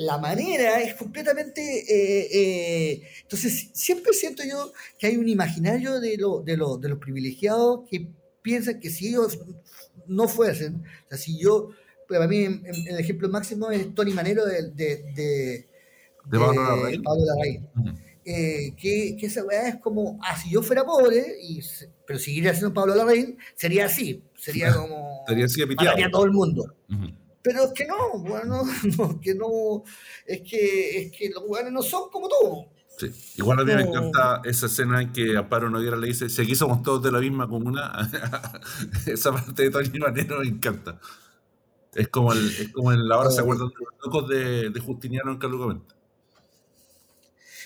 [0.00, 1.60] la manera es completamente...
[1.60, 6.88] Eh, eh, entonces, siempre siento yo que hay un imaginario de, lo, de, lo, de
[6.88, 8.08] los privilegiados que
[8.42, 9.38] piensan que si ellos
[10.06, 11.70] no fuesen, o sea, si yo,
[12.08, 15.68] para mí el ejemplo máximo es Tony Manero de, de,
[16.30, 17.68] Pablo Larraín.
[18.24, 21.60] Eh, que, que, esa weá es como, ah, si yo fuera pobre, y,
[22.06, 25.24] pero seguiría siendo Pablo Larraín, sería así, sería como...
[25.26, 26.74] sería así a todo el mundo.
[27.42, 28.62] Pero es que no, bueno,
[28.98, 29.82] no, que no,
[30.26, 32.66] es que, es que los jugadores no son como tú.
[32.98, 33.10] Sí.
[33.36, 36.54] Igual a mí me encanta esa escena en que Amparo Noguera le dice, si aquí
[36.54, 37.92] somos todos de la misma comuna,
[39.06, 41.00] esa parte de Tony Manero me encanta.
[41.94, 45.32] Es como, el, es como el, ahora se acuerdan de los locos de, de Justiniano
[45.32, 45.94] en Calucamente.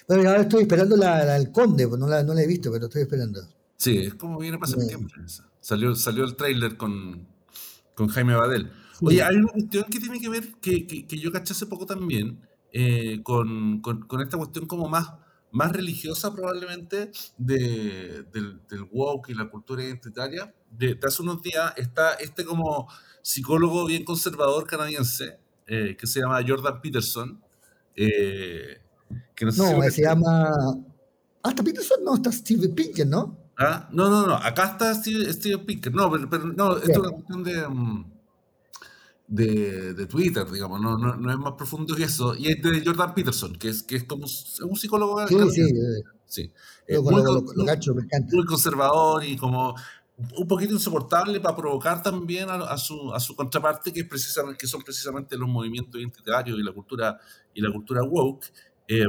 [0.06, 2.70] Bueno, ahora estoy esperando la, la, el Conde, pues no la, no la he visto,
[2.70, 3.40] pero estoy esperando.
[3.76, 5.12] Sí, es como viene pasando tiempo.
[5.60, 7.26] Salió, salió el tráiler con,
[7.94, 8.70] con Jaime Badel.
[9.00, 12.40] Oye, hay una cuestión que tiene que ver, que, que, yo caché hace poco también,
[12.72, 15.12] eh, con, con, esta cuestión como más,
[15.50, 20.54] más religiosa probablemente del, del, woke y la cultura identitaria.
[20.70, 22.88] De, hace unos días está este como
[23.22, 27.42] psicólogo bien conservador canadiense eh, que se llama Jordan Peterson.
[27.96, 28.80] Eh,
[29.34, 30.50] que no, se llama...
[31.42, 33.36] Ah, está Peterson, no, está Steve Pinker, ¿no?
[33.58, 33.88] ¿Ah?
[33.92, 35.94] No, no, no, acá está Steve, Steve Pinker.
[35.94, 37.68] No, pero, no, esto es una cuestión de...
[37.68, 38.13] Mm,
[39.26, 42.34] de, de, Twitter, digamos, no, no, no, es más profundo que eso.
[42.34, 45.26] Y es de Jordan Peterson, que es, que es como un psicólogo.
[45.26, 45.62] Sí, sí.
[46.26, 46.52] sí.
[47.00, 49.74] muy, muy, conservador y como
[50.36, 54.66] un poquito insoportable para provocar también a, su, a su contraparte, que, es precisamente, que
[54.66, 57.18] son precisamente los movimientos identitarios y la cultura,
[57.54, 58.52] y la cultura woke.
[58.86, 59.06] Eh,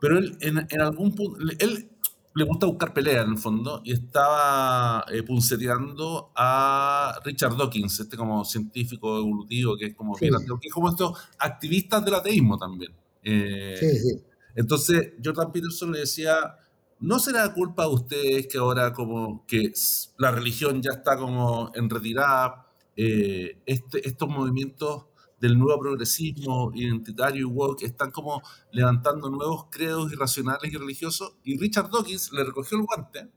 [0.00, 1.88] pero él, en, en algún punto, él
[2.36, 8.14] le gusta buscar pelea en el fondo y estaba eh, punceteando a Richard Dawkins, este
[8.14, 12.92] como científico evolutivo que es como, que es como estos activistas del ateísmo también.
[13.22, 14.22] Eh, sí, sí.
[14.54, 16.58] Entonces Jordan Peterson le decía,
[17.00, 19.72] ¿no será culpa de ustedes que ahora como que
[20.18, 25.06] la religión ya está como en retirada, eh, este, estos movimientos
[25.40, 31.36] del nuevo progresismo identitario y woke están como levantando nuevos credos irracionales y religiosos.
[31.44, 33.28] Y Richard Dawkins le recogió el guante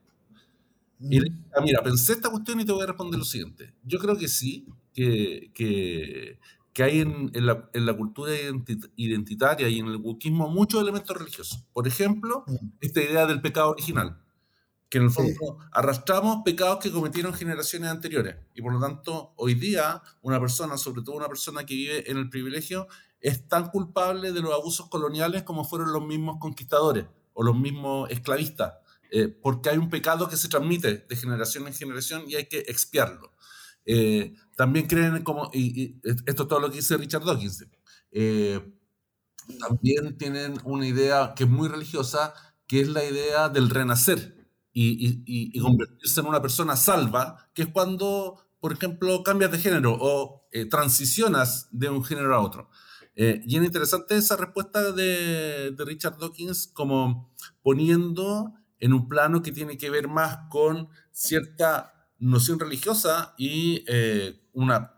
[1.00, 3.74] y le dijo, ah, mira, pensé esta cuestión y te voy a responder lo siguiente.
[3.84, 6.40] Yo creo que sí, que, que,
[6.74, 8.34] que hay en, en, la, en, la, cultura
[8.96, 11.64] identitaria y en el wokismo muchos elementos religiosos.
[11.74, 12.44] Por ejemplo,
[12.82, 14.20] esta idea del pecado original
[14.90, 18.38] que en el fondo arrastramos pecados que cometieron generaciones anteriores.
[18.56, 22.18] Y por lo tanto, hoy día, una persona, sobre todo una persona que vive en
[22.18, 22.88] el privilegio,
[23.22, 28.10] es tan culpable de los abusos coloniales como fueron los mismos conquistadores o los mismos
[28.10, 28.74] esclavistas,
[29.12, 32.60] eh, porque hay un pecado que se transmite de generación en generación y hay que
[32.60, 33.34] expiarlo.
[33.86, 37.66] Eh, también creen como, y, esto es todo lo que dice Richard Dawkins,
[38.12, 38.60] eh,
[39.60, 42.34] también tienen una idea que es muy religiosa,
[42.68, 44.39] que es la idea del renacer
[44.74, 50.48] y, convertirse en una persona salva, que es cuando, por ejemplo, cambias de género o
[50.52, 52.70] eh, transicionas de un género a otro.
[53.16, 59.52] Eh, y es interesante esa respuesta de, Richard Dawkins como poniendo en un plano que
[59.52, 64.94] tiene que ver más con cierta noción religiosa y eh, una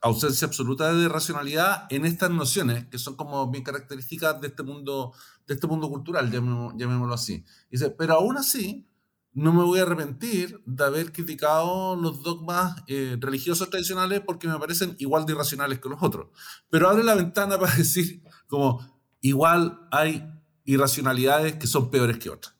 [0.00, 5.12] ausencia absoluta de racionalidad en estas nociones que son como bien características de este mundo,
[5.46, 7.44] de este mundo cultural, llamémoslo así.
[7.70, 8.88] Dice, pero aún así,
[9.34, 14.58] no me voy a arrepentir de haber criticado los dogmas eh, religiosos tradicionales porque me
[14.58, 16.28] parecen igual de irracionales que los otros.
[16.70, 18.80] Pero abre la ventana para decir como
[19.20, 20.24] igual hay
[20.64, 22.54] irracionalidades que son peores que otras.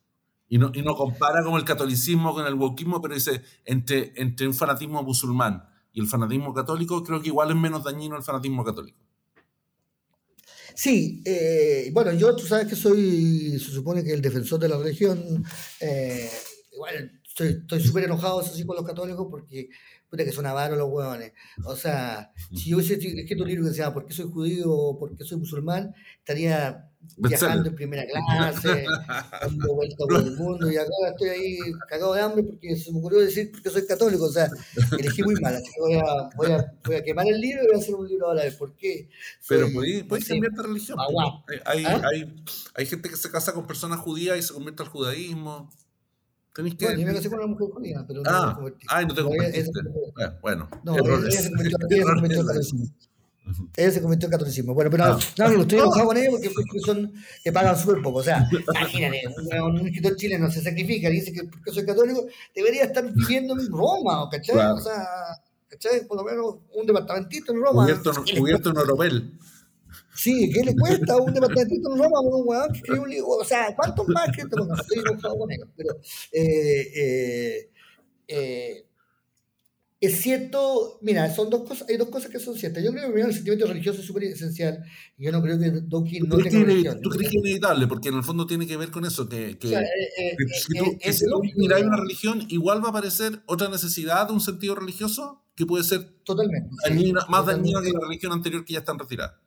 [0.49, 4.47] Y no, y no compara como el catolicismo con el wokismo, pero dice entre, entre
[4.47, 8.65] un fanatismo musulmán y el fanatismo católico, creo que igual es menos dañino el fanatismo
[8.65, 8.99] católico.
[10.75, 14.77] Sí, eh, bueno, yo tú sabes que soy, se supone que el defensor de la
[14.77, 15.45] religión,
[15.81, 16.29] eh,
[16.73, 19.69] igual estoy súper enojado así con los católicos porque
[20.09, 21.33] puta que son avaros los huevones.
[21.65, 24.99] O sea, si yo hubiese escrito un libro que decía ¿por qué soy judío o
[24.99, 25.95] por qué soy musulmán?
[26.19, 28.85] Estaría viajando en primera clase,
[29.41, 32.99] dando vueltas por el mundo y acá estoy ahí cagado de hambre porque se me
[32.99, 34.25] ocurrió decir que soy católico.
[34.25, 34.49] O sea,
[34.99, 37.67] elegí muy mal, así que voy a, voy a, voy a quemar el libro y
[37.67, 38.55] voy a hacer un libro a la vez.
[38.57, 39.09] ¿Por qué?
[39.49, 39.69] Pero
[40.09, 40.99] puedes cambiar de religión.
[41.65, 42.03] Hay, ¿Ah?
[42.13, 42.35] hay,
[42.75, 45.71] hay gente que se casa con personas judías y se convierte al judaísmo.
[46.55, 46.85] Tenéis que.
[46.85, 49.23] Bueno, yo me casé con una mujer judía, pero ah, no me Ay, no te
[49.23, 49.81] convertiste.
[50.41, 51.41] Bueno, no, ella
[53.77, 54.75] Ella se convirtió en catolicismo.
[54.75, 55.19] Bueno, pero ah.
[55.39, 58.19] no, no, estoy enojado con ellos porque son que pagan súper poco.
[58.21, 59.23] O sea, imagínate,
[59.63, 63.55] un, un escritor chileno se sacrifica y dice que porque soy católico, debería estar viviendo
[63.55, 64.55] en Roma, ¿cachai?
[64.55, 64.75] Claro.
[64.77, 65.07] O sea,
[65.69, 66.07] ¿cachai?
[66.07, 67.87] Por lo menos un departamentito en Roma.
[68.37, 69.39] Cubierto, en Oropel.
[70.15, 73.29] Sí, ¿qué le cuesta a un departamentito en Roma a un weón que un libro?
[73.29, 75.69] O sea, ¿cuántos más que te no estoy enojado con ellos?
[75.77, 75.91] Pero
[76.33, 77.71] eh, eh,
[78.29, 78.87] eh,
[80.01, 82.83] es cierto, mira, son dos cosas, hay dos cosas que son ciertas.
[82.83, 84.85] Yo creo que primero el sentimiento religioso es súper esencial
[85.17, 87.01] yo no creo que Dawkins no tenga religión.
[87.01, 87.87] ¿Tú crees que es inevitable?
[87.87, 90.79] Porque en el fondo tiene que ver con eso, que, que, o sea, que si
[90.79, 94.41] tú, que si tú miras una religión, igual va a aparecer otra necesidad de un
[94.41, 98.73] sentido religioso que puede ser totalmente, dañina, sí, más dañina que la religión anterior que
[98.73, 99.41] ya está en retirada.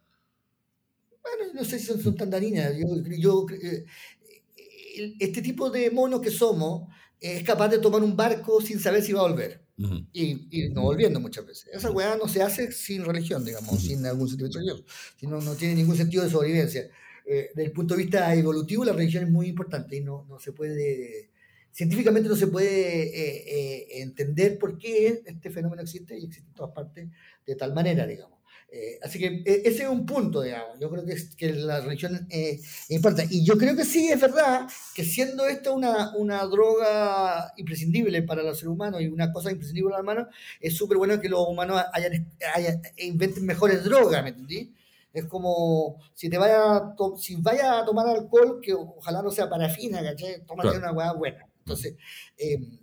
[1.21, 2.73] Bueno, no sé si son, son tan dañinas.
[2.77, 2.88] Yo,
[3.19, 3.86] yo eh,
[5.19, 6.88] este tipo de monos que somos
[7.19, 9.66] es capaz de tomar un barco sin saber si va a volver.
[9.79, 10.07] Uh -huh.
[10.11, 11.69] y, y, no volviendo muchas veces.
[11.71, 13.87] Esa weá no se hace sin religión, digamos, uh -huh.
[13.87, 14.83] sin algún sentido religioso.
[15.19, 16.89] Si no, no tiene ningún sentido de sobrevivencia.
[17.29, 20.39] Eh, desde el punto de vista evolutivo, la religión es muy importante y no, no
[20.39, 21.29] se puede,
[21.71, 26.55] científicamente no se puede eh, eh, entender por qué este fenómeno existe y existe en
[26.55, 27.09] todas partes
[27.45, 28.37] de tal manera, digamos.
[28.69, 30.77] Eh, así que e, ese es un punto, digamos.
[30.80, 33.23] Yo creo que, es, que la religión eh, importa.
[33.30, 38.43] Y yo creo que sí, es verdad que siendo esto una, una droga imprescindible para
[38.43, 41.47] los seres humanos y una cosa imprescindible para los humanos, es súper bueno que los
[41.47, 42.30] humanos hayan,
[42.97, 44.73] inventen mejores drogas, ¿me entendí?
[45.13, 49.49] Es como si te vaya a, si vaya a tomar alcohol, que ojalá no sea
[49.49, 50.45] parafina, ¿cachai?
[50.45, 51.47] Tómate una hueá buena.
[51.60, 51.95] Entonces,
[52.38, 52.80] em,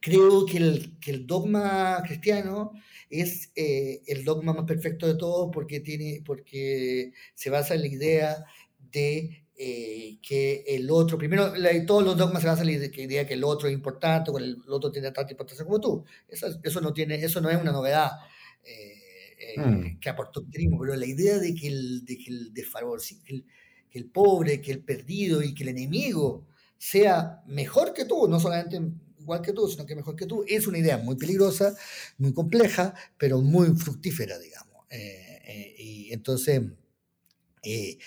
[0.00, 2.72] creo que el, que el dogma cristiano
[3.10, 7.86] es eh, el dogma más perfecto de todos porque, tiene, porque se basa en la
[7.86, 8.44] idea
[8.92, 11.52] de eh, que el otro, primero,
[11.86, 14.56] todos los dogmas se basan en la idea que el otro es importante, que el
[14.68, 16.04] otro tiene tanta importancia como tú.
[16.28, 18.10] Eso, eso, no, tiene, eso no es una novedad
[18.64, 19.98] eh, mm.
[20.00, 23.44] que aportó el cristianismo, pero la idea de que el, de el, que el,
[23.90, 28.38] que el pobre, que el perdido y que el enemigo sea mejor que tú, no
[28.38, 28.80] solamente
[29.28, 31.76] igual que tú, sino que mejor que tú, es una idea muy peligrosa,
[32.16, 34.86] muy compleja, pero muy fructífera, digamos.
[34.88, 36.62] Eh, eh, y entonces,
[37.62, 37.98] eh,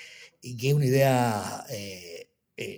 [0.42, 2.78] y que es una idea de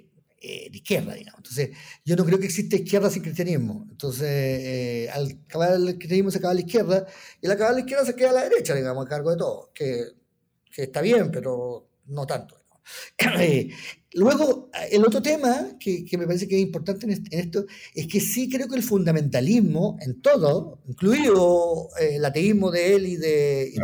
[0.73, 1.39] izquierda, digamos.
[1.39, 1.69] Entonces,
[2.03, 3.87] yo no creo que exista izquierda sin cristianismo.
[3.89, 7.07] Entonces, al acabar el cristianismo se acaba la izquierda,
[7.41, 9.71] y al acabar la izquierda se queda a la derecha, digamos, a cargo de todo,
[9.73, 10.03] que,
[10.69, 12.61] que está bien, pero no tanto.
[14.15, 18.47] Luego, el otro tema que, me parece que es importante en, esto es que sí
[18.47, 23.79] creo que el fundamentalismo en todo, incluido eh, el ateísmo de él y de, y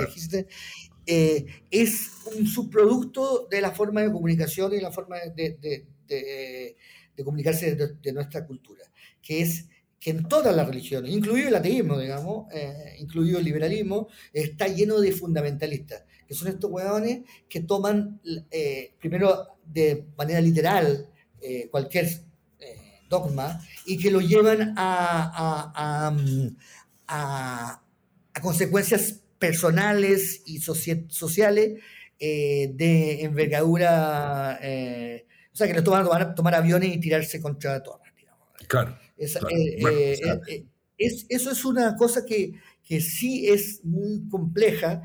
[1.07, 6.75] eh, es un subproducto de la forma de comunicación y la forma de,
[7.23, 8.83] comunicarse de, nuestra cultura,
[9.21, 9.67] que es
[9.99, 15.01] que en todas las religiones, incluido el ateísmo, digamos, eh, incluido el liberalismo, está lleno
[15.01, 21.07] de fundamentalistas que son estos hueones que toman, eh, primero de manera literal,
[21.41, 22.05] eh, cualquier
[22.59, 26.11] eh, dogma y que lo llevan a,
[27.07, 27.81] a,
[28.41, 31.81] consecuencias personales y sociales
[32.19, 38.47] de envergadura, o sea, que les toman tomar, tomar aviones y tirarse contra torres, digamos.
[38.67, 38.97] Claro.
[39.17, 39.39] eso
[41.51, 42.53] es una cosa que,
[42.89, 45.03] que sí es muy compleja,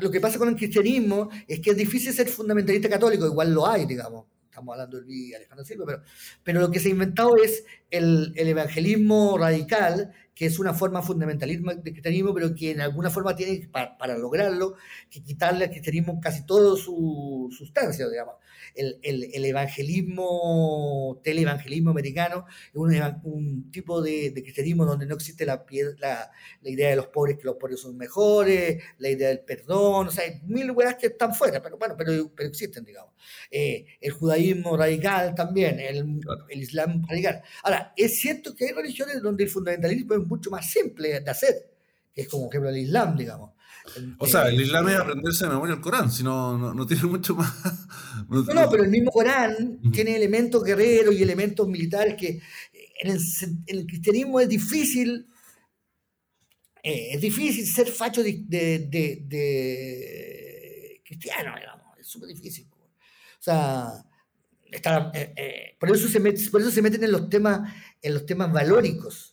[0.00, 3.66] lo que pasa con el cristianismo es que es difícil ser fundamentalista católico, igual lo
[3.66, 4.26] hay, digamos.
[4.44, 6.02] Estamos hablando de Alejandro Silva, pero,
[6.42, 11.02] pero lo que se ha inventado es el, el evangelismo radical, que es una forma
[11.02, 14.76] fundamentalismo del cristianismo, pero que en alguna forma tiene, para, para lograrlo,
[15.10, 18.36] que quitarle al cristianismo casi toda su sustancia, digamos
[18.74, 25.44] el, el, evangelismo, televangelismo americano, es un, un tipo de, de, cristianismo donde no existe
[25.44, 25.64] la,
[25.98, 26.30] la,
[26.62, 30.10] la, idea de los pobres, que los pobres son mejores, la idea del perdón, o
[30.10, 33.12] sea, hay mil weas que están fuera, pero bueno, pero, pero existen, digamos.
[33.50, 37.42] Eh, el judaísmo radical también, el, el, islam radical.
[37.62, 41.54] Ahora, es cierto que hay religiones donde el fundamentalismo es mucho más simple de hacer,
[42.14, 43.50] que es como, por ejemplo, el islam, digamos.
[44.18, 47.34] O sea, el Islam es aprenderse de memoria el Corán, si no, no, tiene mucho
[47.34, 47.52] más.
[48.28, 52.40] No, no, pero el mismo Corán tiene elementos guerreros y elementos militares que
[53.00, 53.16] en
[53.66, 55.28] el, cristianismo es difícil.
[56.82, 58.88] Eh, es difícil ser facho de, de,
[61.04, 61.98] cristiano, digamos.
[61.98, 62.68] Es súper difícil.
[62.68, 64.04] O sea,
[64.70, 68.52] eh, eh, por, eso se por eso se meten en los temas, en los temas
[68.52, 69.27] valóricos,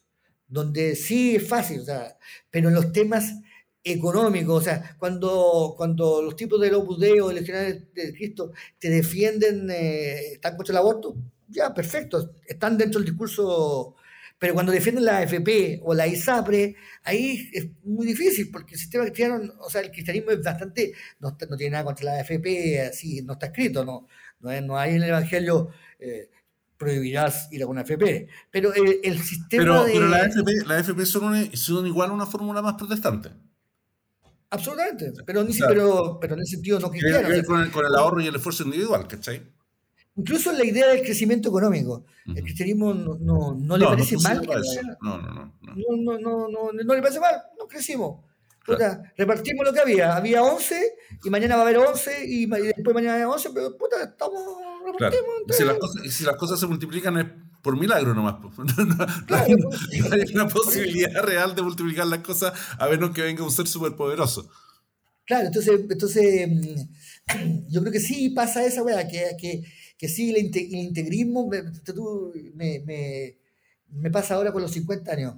[0.47, 2.17] donde sí es fácil, o sea,
[2.49, 3.35] pero en los temas
[3.83, 8.89] económico, o sea, cuando, cuando los tipos del Opus Dei o legionarios de Cristo te
[8.89, 11.15] defienden, eh, están contra el aborto,
[11.47, 13.95] ya, perfecto, están dentro del discurso,
[14.39, 19.03] pero cuando defienden la AFP o la ISAPRE, ahí es muy difícil, porque el sistema
[19.05, 23.21] cristiano, o sea, el cristianismo es bastante, no, no tiene nada contra la AFP, así,
[23.21, 24.07] no está escrito, no,
[24.39, 25.69] no, no hay en el Evangelio...
[25.99, 26.29] Eh,
[26.77, 28.27] prohibirás ir a una FP.
[28.51, 29.93] Pero el, sistema pero, de...
[29.93, 33.29] Pero la AFP, la FP son, son igual a una fórmula más protestante.
[34.49, 37.27] Absolutamente, pero, ni, pero, pero en el sentido no cristiano.
[37.45, 39.43] con, el, con el ahorro y el esfuerzo individual, ¿cachai?
[40.17, 42.05] Incluso la idea del crecimiento económico.
[42.25, 44.41] El cristianismo no, no, no le parece mal.
[45.01, 45.75] No, no, no, no.
[45.75, 48.23] No, no, no, le parece mal, no crecimos.
[48.65, 50.15] Puta, repartimos lo que había.
[50.15, 54.03] Había 11 y mañana va a haber 11 y, después mañana hay 11, pero puta,
[54.03, 54.41] estamos.
[55.49, 57.25] Si, las cosas, si las cosas se multiplican es
[57.61, 58.35] por milagro nomás.
[59.27, 59.35] No,
[60.13, 64.49] hay, una posibilidad real de multiplicar las cosas a menos que venga un ser superpoderoso.
[65.25, 69.63] Claro, entonces, entonces mm, yo creo que sí pasa esa weá, que, que,
[69.97, 71.63] que sí el, integrismo me,
[72.55, 73.37] me,
[73.89, 75.35] me, pasa ahora con los 50 años.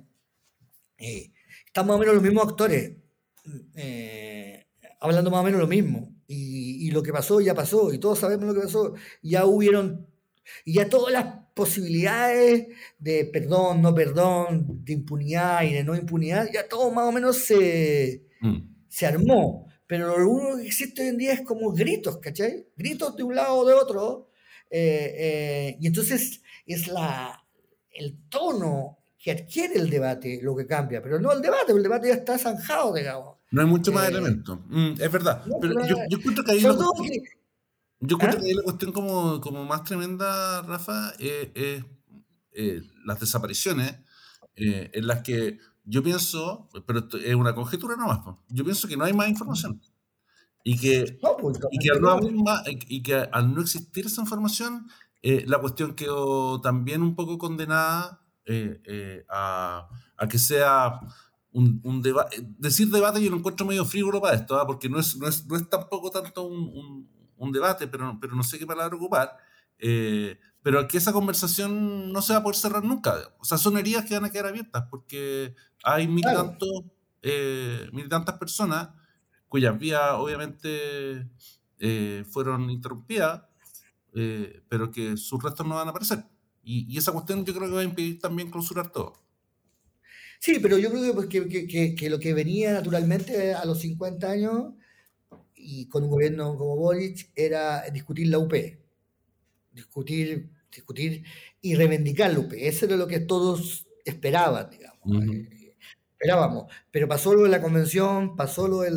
[0.98, 1.32] Eh,
[1.66, 2.92] están más o menos los mismos actores,
[3.76, 4.68] eh,
[5.00, 6.14] hablando más o menos lo mismo.
[6.28, 8.94] Y, y, lo que pasó ya pasó, y todos sabemos lo que pasó.
[9.22, 10.08] Ya hubieron,
[10.66, 11.26] y ya todas las
[11.58, 12.68] posibilidades
[13.00, 17.38] de perdón, no perdón, de impunidad y de no impunidad, ya todo más o menos
[17.38, 18.58] se, mm.
[18.88, 22.68] se armó, pero lo único que existe hoy en día es como gritos, ¿cachai?
[22.78, 24.30] Gritos de un lado o de otro,
[24.70, 27.44] eh, eh, y entonces es la,
[27.92, 32.10] el tono que adquiere el debate lo que cambia, pero no el debate, el debate
[32.10, 33.37] ya está zanjado, digamos.
[33.52, 35.44] No hay mucho más eh, elementos, mm, es verdad.
[35.62, 37.24] pero yo, yo encuentro que ahí la cuestión,
[38.00, 38.30] yo ¿Ah?
[38.30, 41.84] que ahí la cuestión como, como más tremenda, Rafa, es
[43.06, 43.96] las desapariciones
[44.56, 48.20] en las que yo pienso, pero es una conjetura nomás,
[48.50, 49.82] yo pienso que no hay más información.
[50.64, 52.20] Y que, pues, y, que al no
[52.90, 54.88] y que al no existir esa información,
[55.22, 59.88] eh, la cuestión quedó también un poco condenada eh, eh, a,
[60.18, 61.00] a, que sea
[61.58, 62.38] un, un debate.
[62.58, 64.66] Decir debate yo lo encuentro medio frívolo para esto, ¿ah?
[64.66, 68.44] porque no es, no, es, no es tampoco tanto un, un, debate, pero, pero no
[68.44, 69.38] sé qué palabra ocupar
[70.68, 73.16] pero que esa conversación no se va a poder cerrar nunca.
[73.40, 76.26] O sea, son heridas que van a quedar abiertas porque hay mil,
[77.22, 78.90] eh, tantas personas
[79.48, 81.30] cuyas vías obviamente
[81.80, 83.44] eh, fueron interrumpidas,
[84.14, 86.26] eh, pero que sus restos no van a aparecer.
[86.64, 89.14] Y, esa cuestión yo creo que va a impedir también clausurar todo.
[90.40, 94.74] Sí, pero yo creo que, que, que, lo que venía naturalmente a los 50 años
[95.56, 98.54] y con un gobierno como Boric era discutir la UP,
[99.72, 101.24] discutir discutir
[101.62, 102.68] y reivindicar Lupe.
[102.68, 105.26] Eso era lo que todos esperaban, digamos.
[105.26, 105.76] Eh,
[106.12, 106.72] esperábamos.
[106.92, 108.96] Pero pasó lo de la convención, pasó lo del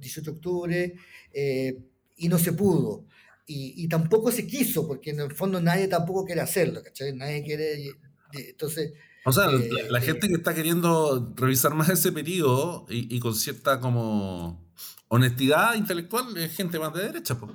[0.00, 0.94] 18 de octubre
[1.32, 1.78] eh,
[2.16, 3.06] y no se pudo.
[3.46, 7.12] Y, tampoco se quiso, porque en el fondo nadie tampoco quiere hacerlo, ¿cachai?
[7.14, 7.90] Nadie quiere.
[8.32, 8.92] Entonces.
[9.26, 13.80] O sea, la, eh, gente que está queriendo revisar más ese periodo y, con cierta
[13.80, 14.62] como
[15.08, 17.52] honestidad intelectual es gente más de derecha, pues.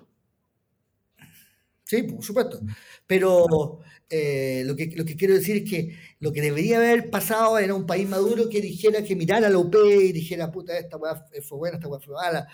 [1.84, 2.60] Sí, por supuesto.
[3.06, 7.58] Pero eh, lo, que, lo que quiero decir es que lo que debería haber pasado
[7.60, 10.98] era un país maduro que dijera que mirara a la UP y dijera, puta, esta
[10.98, 12.48] weá fue buena, esta weá fue mala,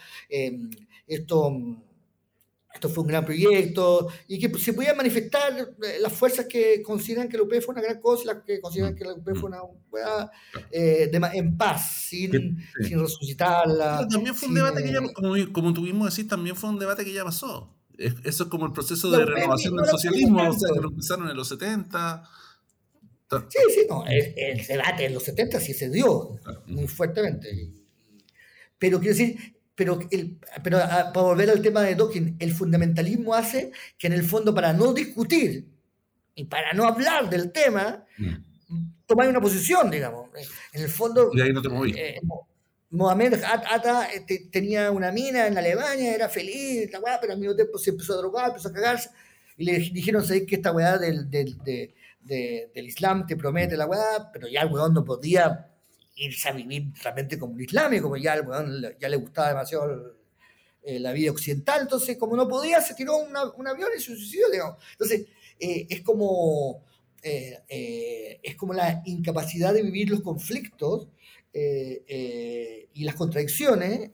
[1.08, 1.52] esto,
[2.76, 7.28] esto fue un gran proyecto, y que se podían manifestar eh, las fuerzas que consideran
[7.28, 9.64] que la UP fue una gran cosa, las que consideran que la UP fue una
[9.90, 10.30] weá
[10.72, 14.08] eh, en paz, sin, sin resucitarla.
[14.10, 17.14] también fue un debate que ya, como, como tuvimos decir, también fue un debate que
[17.14, 20.90] ya pasó eso es como el proceso de renovación del socialismo, o sea, que lo
[20.90, 22.24] empezaron en los 70.
[23.50, 27.72] Sí, sí, no, el, debate en los 70 sí se dio muy fuertemente.
[28.78, 33.34] Pero quiero decir, pero, el, pero ah, para volver al tema de Dawkins, el fundamentalismo
[33.34, 35.68] hace que en el fondo para no discutir
[36.34, 38.36] y para no hablar del tema, mm.
[39.06, 40.30] tomáis una posición, digamos.
[40.74, 41.30] En el fondo...
[41.34, 41.94] Y ahí no te moví.
[41.98, 42.22] Eh,
[42.90, 47.56] Mohamed Atta este, tenía una mina en Alemania, era feliz, la weá, pero al mismo
[47.56, 49.10] tiempo se empezó a drogar, empezó a cagarse.
[49.58, 54.30] Y le dijeron, ¿sabes que esta weá del, del, del Islam te promete la weá?
[54.32, 55.75] Pero ya el weón no podía
[56.16, 58.36] irse a vivir realmente como un islámico, como ya
[59.00, 60.16] ya le gustaba demasiado
[60.84, 61.82] eh, la vida occidental.
[61.82, 64.78] Entonces, como no podía, se tiró un avión y se suicidó.
[64.92, 65.26] Entonces,
[65.60, 66.84] eh, es como...
[67.28, 71.08] Eh, es como la incapacidad de vivir los conflictos
[71.52, 74.12] y las contradicciones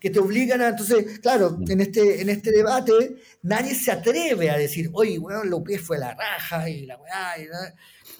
[0.00, 0.68] que te obligan a.
[0.68, 5.80] Entonces, claro, en este, en este debate nadie se atreve a decir, oye, bueno, López
[5.80, 7.38] fue la raja y la weá.
[7.38, 7.46] Y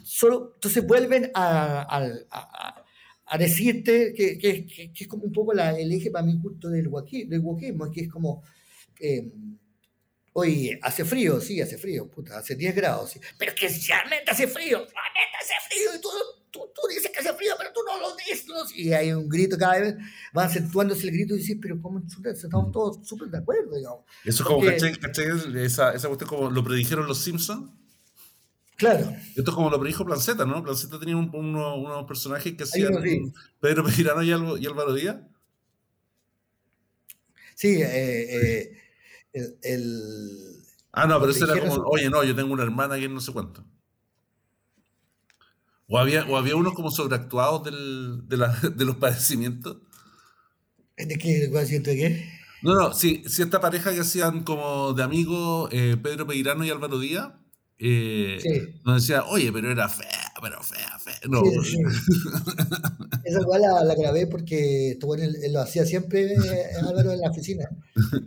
[0.04, 1.86] Solo, entonces vuelven a,
[3.26, 6.70] a, decirte que, que, que, es como un poco la, el eje para mi gusto
[6.70, 6.88] del,
[7.26, 8.42] del wokismo, que es como.
[10.34, 13.20] Oye, hace frío, sí, hace frío, puta, hace 10 grados, sí.
[13.38, 16.37] Pero que realmente hace frío, realmente hace frío y todo
[16.74, 18.46] tú, dices que hace frío, pero tú no lo dices.
[18.74, 19.96] Y hay un grito cada vez,
[20.36, 24.04] va acentuándose el grito y dices, pero ¿cómo estamos todos súper de acuerdo, digamos?
[24.24, 24.92] Eso es como, ¿cachai?
[25.64, 27.70] Esa, esa cuestión como lo predijeron los Simpsons.
[28.76, 29.12] Claro.
[29.34, 30.62] Esto es como lo predijo Planceta, ¿no?
[30.62, 32.92] Planceta tenía un, unos personajes que hacían
[33.60, 35.16] Pedro Pejirano y, y Álvaro Díaz.
[37.56, 38.78] Sí, eh, eh,
[39.32, 40.58] el, el,
[40.92, 43.32] Ah, no, pero ese era como, oye, no, yo tengo una hermana que no sé
[43.32, 43.64] cuánto.
[45.88, 49.78] ¿O había, o había unos como sobreactuados del, de, la, de, los padecimientos?
[50.96, 52.28] ¿De qué de qué?
[52.62, 56.70] No, no, sí, si esta pareja que hacían como de amigos eh, Pedro Peirano y
[56.70, 57.30] Álvaro Díaz,
[57.78, 58.38] eh,
[58.84, 61.14] nos decía, oye, pero era fea, pero fea, fea.
[61.28, 61.40] No.
[61.62, 61.78] Sí,
[63.24, 67.20] Esa igual la, la, grabé porque estuvo en el, lo hacía siempre eh, Álvaro en
[67.20, 67.68] la oficina.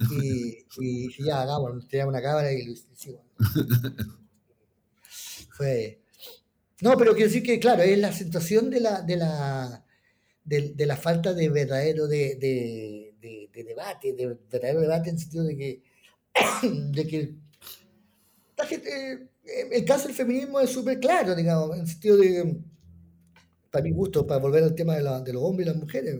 [0.09, 3.21] Y, y, ya, hagamos, tenía una cámara y lo hicimos.
[5.57, 6.00] Fue,
[6.81, 9.85] no, pero quiero decir que, claro, es la sensación de la, de la,
[10.43, 12.35] de, la falta de verdadero de,
[13.21, 15.83] de, debate, de verdadero debate en el sentido de que,
[16.91, 17.35] de que
[18.57, 19.13] la gente,
[19.45, 22.57] eh, el caso del feminismo es súper claro, digamos, en el sentido de,
[23.69, 26.19] para mi gusto, para volver al tema de, la, los hombres y las mujeres,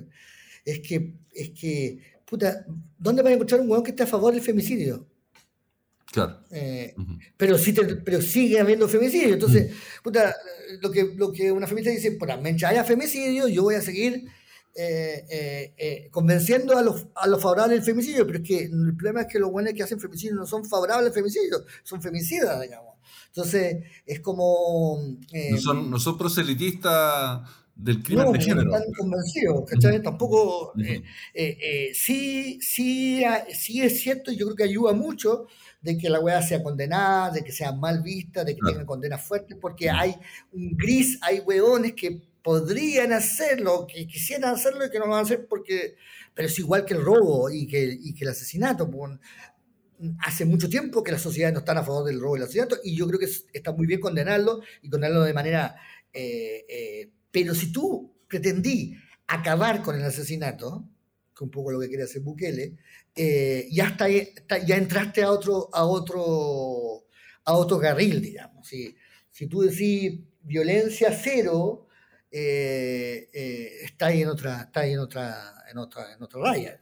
[0.64, 2.66] es que, es que, puta,
[2.98, 5.08] ¿dónde vas a encontrar un hueón que esté a favor del femicidio?
[6.12, 6.40] Claro.
[6.52, 6.94] Eh,
[7.38, 9.34] pero, sí pero sigue habiendo femicidio.
[9.34, 10.36] Entonces, puta,
[10.82, 14.26] lo que, lo que una feminista dice, por mientras haya femicidio, yo voy a seguir
[14.76, 19.22] eh, eh, convenciendo a los, a los favorables del femicidio, pero es que el problema
[19.22, 22.96] es que los buenos que hacen femicidio no son favorables al femicidio, son femicidas, digamos.
[23.28, 25.00] Entonces, es como...
[25.52, 27.42] no, son, no son proselitistas
[27.74, 28.70] del crimen de género.
[28.70, 30.04] No están convencidos, ¿cachai?
[30.04, 30.74] Tampoco...
[31.94, 35.48] sí, sí, sí es cierto, y yo creo que ayuda mucho
[35.82, 39.22] de que la weá sea condenada, de que sea mal vista, de que tenga condenas
[39.24, 40.16] fuertes, porque hay
[40.52, 45.20] un gris, hay weones que podrían hacerlo, que quisieran hacerlo y que no lo van
[45.20, 45.96] a hacer porque,
[46.34, 48.90] pero es igual que el robo y que, y que el asesinato.
[48.90, 49.20] Pues,
[50.20, 52.78] hace mucho tiempo que las sociedades no están a favor del robo y el asesinato
[52.84, 55.76] y yo creo que está muy bien condenarlo y condenarlo de manera...
[56.14, 60.86] Eh, eh, pero si tú pretendí acabar con el asesinato,
[61.36, 62.76] que un poco lo que quiere hacer Bukele,
[63.16, 64.08] eh, ya, está,
[64.60, 67.06] ya entraste a otro, a otro,
[67.46, 68.68] a otro carril, digamos.
[68.68, 68.96] Si,
[69.30, 71.88] si tú decís violencia cero,
[72.32, 76.80] eh, eh, está ahí en otra, está ahí en otra, en otra, en otra raya.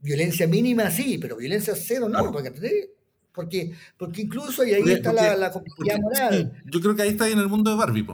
[0.00, 2.90] violencia mínima sí, pero violencia cero no, porque,
[3.32, 6.62] porque, porque incluso y ahí está la, la complejidad moral.
[6.66, 8.06] Yo creo que ahí está ahí en el mundo de Barbie,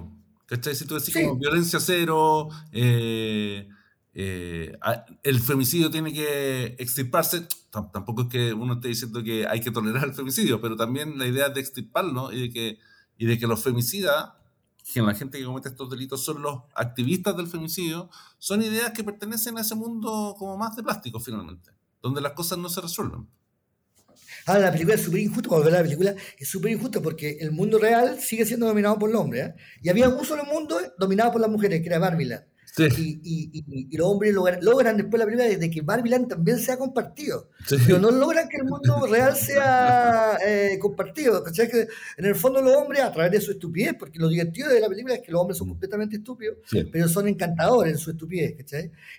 [0.46, 0.74] ¿cachai?
[0.74, 3.68] Si tú decís como violencia cero, eh,
[4.20, 4.76] eh,
[5.22, 7.46] el femicidio tiene que extirparse.
[7.70, 11.28] tampoco es que uno esté diciendo que hay que tolerar el femicidio, pero también la
[11.28, 12.78] idea de extirparlo y de que,
[13.16, 14.30] y de que los femicidas,
[14.92, 18.10] que la gente que comete estos delitos son los activistas del femicidio,
[18.40, 21.70] son ideas que pertenecen a ese mundo como más de plástico finalmente,
[22.02, 23.28] donde las cosas no se resuelven.
[24.46, 27.78] Ahora, la película es súper injusta, cuando la película es súper injusta porque el mundo
[27.78, 29.40] real sigue siendo dominado por el hombre.
[29.42, 29.54] ¿eh?
[29.80, 32.00] Y había un solo mundo dominado por las mujeres, que era
[32.76, 37.50] Barbie y, los hombres logran, después la primera de que Barbiland también sea compartido.
[37.86, 41.42] Pero no logran que el mundo real sea eh, compartido.
[41.44, 44.80] Que en el fondo los hombres, a través de su estupidez, porque lo divertido de
[44.80, 45.70] la película es que los hombres son mm.
[45.70, 46.58] completamente estúpidos,
[46.92, 48.56] pero son encantadores en su estupidez.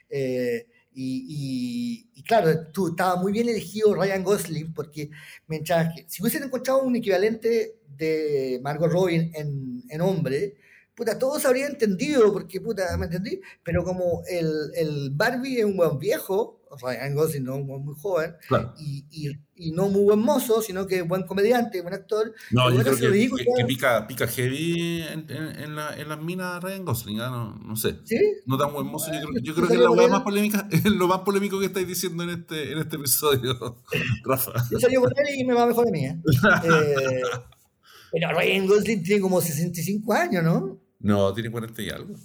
[0.10, 5.10] Eh, y, claro, tú, estaba muy bien elegido Ryan Gosling, porque
[5.48, 10.56] mientras que si hubiesen encontrado un equivalente de Margot Robbie en, en hombre,
[11.00, 13.40] puta, todos habrían entendido, porque puta, ¿me entendí?
[13.64, 17.66] Pero como el, el Barbie es un buen viejo, o sea, Ryan Gosling no es
[17.66, 18.36] muy joven,
[18.78, 22.34] y, y, y, no muy buen mozo, sino que es buen comediante, buen actor.
[22.52, 26.84] No, yo creo que, que, pica, pica heavy en, en, la, en las minas Ryan
[26.84, 27.30] Gosling, ¿ah?
[27.30, 27.96] no, no sé.
[28.04, 28.18] ¿Sí?
[28.46, 31.20] No tan buen mozo, yo creo, yo creo que la más polémica, es lo más
[31.20, 33.78] polémico que estáis diciendo en este, en este episodio,
[34.26, 34.52] Rafa.
[34.70, 36.06] Yo salí con él y me va mejor de mí.
[36.06, 36.22] ¿eh?
[36.66, 37.22] eh,
[38.12, 40.89] pero Ryan Gosling tiene como 65 años, ¿no?
[41.00, 42.16] No, tiene 40 y algo.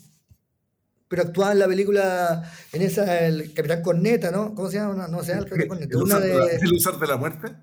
[1.08, 4.54] Pero actuaba en la película, en esa, el Capitán Corneta, ¿no?
[4.54, 5.06] ¿Cómo se llama?
[5.06, 5.96] No, sé, el Capitán Corneta.
[5.96, 6.34] ¿El, una de...
[6.34, 7.54] La, ¿El usar de la muerte?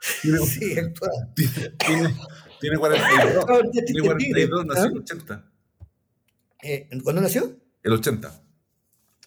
[0.00, 1.10] sí, actúa.
[1.34, 2.14] Tiene,
[2.60, 3.46] tiene, 42.
[3.84, 5.52] tiene 42, nació en el 80.
[6.62, 7.56] Eh, ¿Cuándo nació?
[7.82, 8.42] El 80.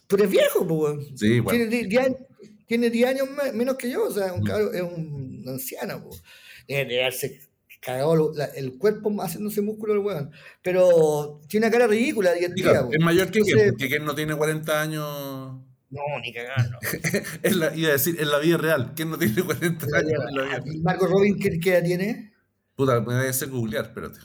[0.08, 1.08] Pero es viejo, pues.
[1.14, 1.68] Sí, bueno.
[1.68, 2.18] Tiene 10 años,
[2.66, 4.74] tiene 10 años menos que yo, o sea, un, mm.
[4.74, 6.22] es un anciano, pues.
[6.66, 7.49] Debe darse
[7.80, 10.30] cagado el cuerpo haciéndose músculo el weón.
[10.62, 12.32] Pero tiene una cara ridícula.
[12.34, 15.60] es mayor que Ken, porque Ken no tiene 40 años.
[15.90, 16.78] No, ni cagando.
[17.42, 18.92] es la, iba a decir, en la vida real.
[18.94, 22.32] ¿Quién no tiene 40 años en la vida ¿Y Marco Robin qué, edad tiene?
[22.76, 24.20] Puta, me voy a hacer googlear, espérate.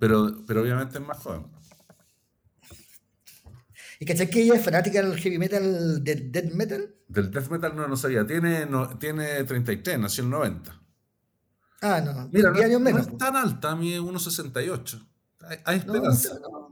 [0.00, 1.46] Pero, pero obviamente es más joven.
[4.00, 6.92] ¿Y cachai que ella es fanática del heavy metal, del death metal?
[7.06, 8.26] Del death metal no lo sabía.
[8.26, 10.81] Tiene, no, tiene 33, nació en el 90.
[11.82, 12.28] Ah, no.
[12.32, 13.06] Mira, no, años menos.
[13.06, 15.04] no es tan alta, mide 1,68.
[15.40, 16.38] Hay, hay esperanza.
[16.40, 16.70] No,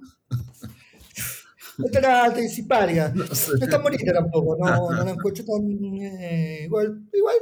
[1.79, 3.09] no, tan alta y simpática.
[3.15, 3.53] No, sé.
[3.59, 4.57] no es tan bonita tampoco.
[4.57, 5.69] No, no la encuentro tan.
[6.01, 7.37] Eh, igual, igual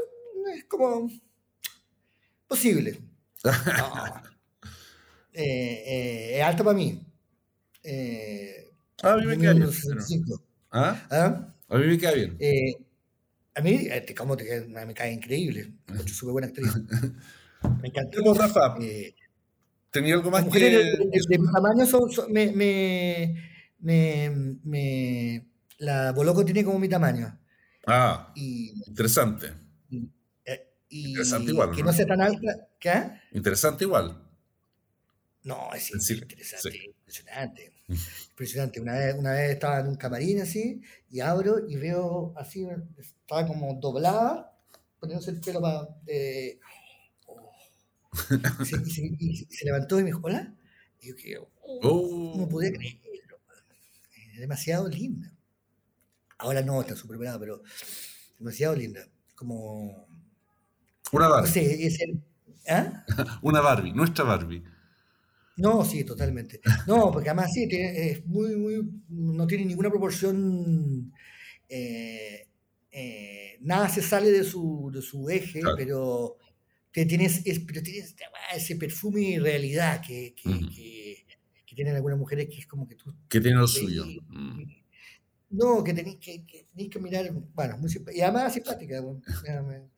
[0.57, 1.11] es como.
[2.47, 2.99] posible.
[5.35, 7.07] eh, eh, es alta para mí.
[7.83, 9.71] Eh, ah, a mí me queda bien.
[10.71, 11.07] ¿Ah?
[11.11, 11.55] ¿Ah?
[11.69, 12.39] A mí me queda bien.
[13.55, 15.75] A mí, este, como te, me cae increíble.
[16.07, 16.73] Súper buena actriz.
[17.81, 18.35] Me encantó.
[18.35, 18.77] Rafa?
[18.81, 19.15] Eh,
[19.91, 20.59] ¿Tenía algo más que...?
[20.59, 20.71] De,
[21.29, 24.31] de, mi tamaño son, me, me,
[24.65, 25.47] me,
[25.79, 27.39] La Boloco tiene como mi tamaño.
[27.87, 29.53] Ah, interesante.
[30.45, 31.75] Eh, interesante igual.
[31.75, 31.93] Que ¿no?
[31.93, 32.69] sea tan alta.
[32.79, 33.03] ¿Qué?
[33.33, 34.25] Interesante igual.
[35.45, 37.73] No, es interesante, impresionante.
[38.31, 38.81] Impresionante.
[38.81, 42.67] Una vez, una vez estaba en un camarín así y abro y veo así,
[42.99, 44.53] estaba como doblada,
[45.01, 45.89] poniéndose el pelo para...
[46.07, 46.59] Eh,
[49.21, 50.55] y se, levantó y me dijo, hola.
[51.01, 53.39] Y yo que oh, no podía creerlo.
[54.35, 55.33] Es demasiado linda.
[56.39, 57.63] Ahora no, está súper pero
[58.39, 59.09] demasiado linda.
[59.35, 60.07] Como.
[61.13, 61.49] Una Barbie.
[61.49, 62.23] No sé, es el,
[62.69, 63.05] ¿ah?
[63.43, 64.63] Una Barbie, nuestra Barbie.
[65.57, 66.61] No, sí, totalmente.
[66.87, 71.13] No, porque además sí, es muy, muy, no tiene ninguna proporción.
[71.69, 72.47] Eh,
[72.93, 76.37] eh, nada se sale de su, de su eje, pero,
[76.93, 78.15] que tienes, pero tienes
[78.55, 81.25] ese perfume y realidad que, que,
[81.67, 83.15] que, tienen algunas mujeres que es como que tú...
[83.29, 84.05] Que tienen lo suyo.
[84.29, 84.65] Mm.
[85.51, 89.89] No, que tenéis que, que mirar, bueno, muy y además simpática, me,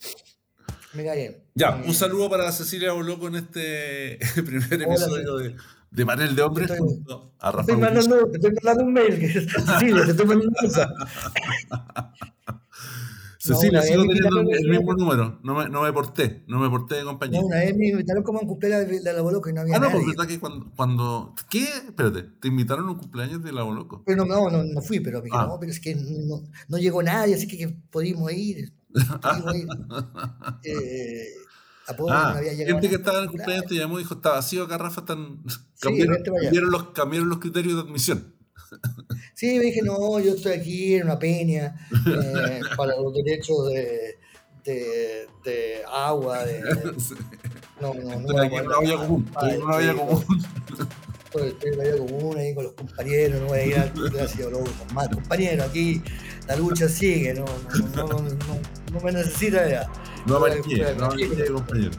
[0.92, 1.42] me, cae bien.
[1.54, 5.56] Ya, un saludo para Cecilia Boloco en este primer episodio de,
[5.90, 7.04] de, Panel de Hombres estoy,
[7.40, 7.60] a Rafael.
[7.60, 10.70] Estoy, mandando, te estoy mandando un mail, Cecilia, te estoy mandando un.
[13.40, 15.40] Cecilia, sigo teniendo el, mismo número.
[15.42, 17.40] No me, no me porté, no me porté de compañía.
[17.40, 19.76] No, una vez me invitaron como a un cumpleaños de, la Boloco y no había
[19.76, 21.64] Ah, no, pues verdad que cuando, cuando, ¿Qué?
[21.64, 24.02] Espérate, ¿te invitaron a un cumpleaños de la Boloco?
[24.04, 25.46] Pero no, no, no, fui, pero me ah.
[25.46, 28.74] no, pero es que no, no llegó nadie, así que, pudimos ir.
[28.92, 29.68] Pudimos ir.
[30.64, 31.28] eh,
[32.10, 34.64] ah, había llegado gente que estaba en el cumpleaños te llamó y dijo, está vacío
[34.64, 35.42] acá, Rafa, están...
[35.80, 38.34] cambiaron, cambiaron, los, cambiaron los criterios de admisión.
[39.40, 41.74] Sí, me dije, no, yo estoy aquí en una peña
[42.06, 44.18] eh, para los derechos de,
[44.66, 46.44] de, de agua.
[46.44, 46.60] De,
[47.80, 48.20] no, no, no.
[48.20, 49.26] Estoy aquí en una olla común.
[49.32, 50.26] Estoy en una olla común.
[51.24, 54.46] Estoy en una olla común ahí con los compañeros, no voy a ir al gracias
[54.46, 55.66] con más compañeros.
[55.70, 56.02] Aquí
[56.46, 57.46] la lucha sigue, no,
[57.96, 58.58] no, no, no,
[58.92, 59.90] no me necesita ya.
[60.26, 61.92] No aparecí, no aparecí, compañero.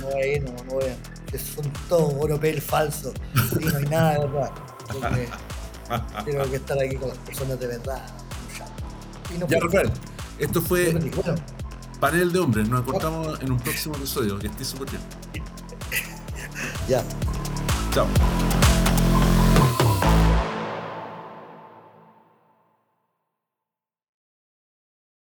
[0.00, 1.38] No, voy a ir, no, no voy a.
[1.38, 3.14] Son todos oropel falsos
[3.60, 4.50] y no hay nada de verdad.
[6.24, 8.06] Tengo que estar aquí con las personas de verdad.
[9.48, 9.90] ya, Rafael,
[10.38, 10.94] esto fue
[12.00, 12.68] Panel de Hombres.
[12.68, 14.38] Nos encontramos en un próximo episodio.
[14.38, 15.02] Que esté súper bien.
[16.88, 17.02] ya.
[17.92, 18.06] Chao.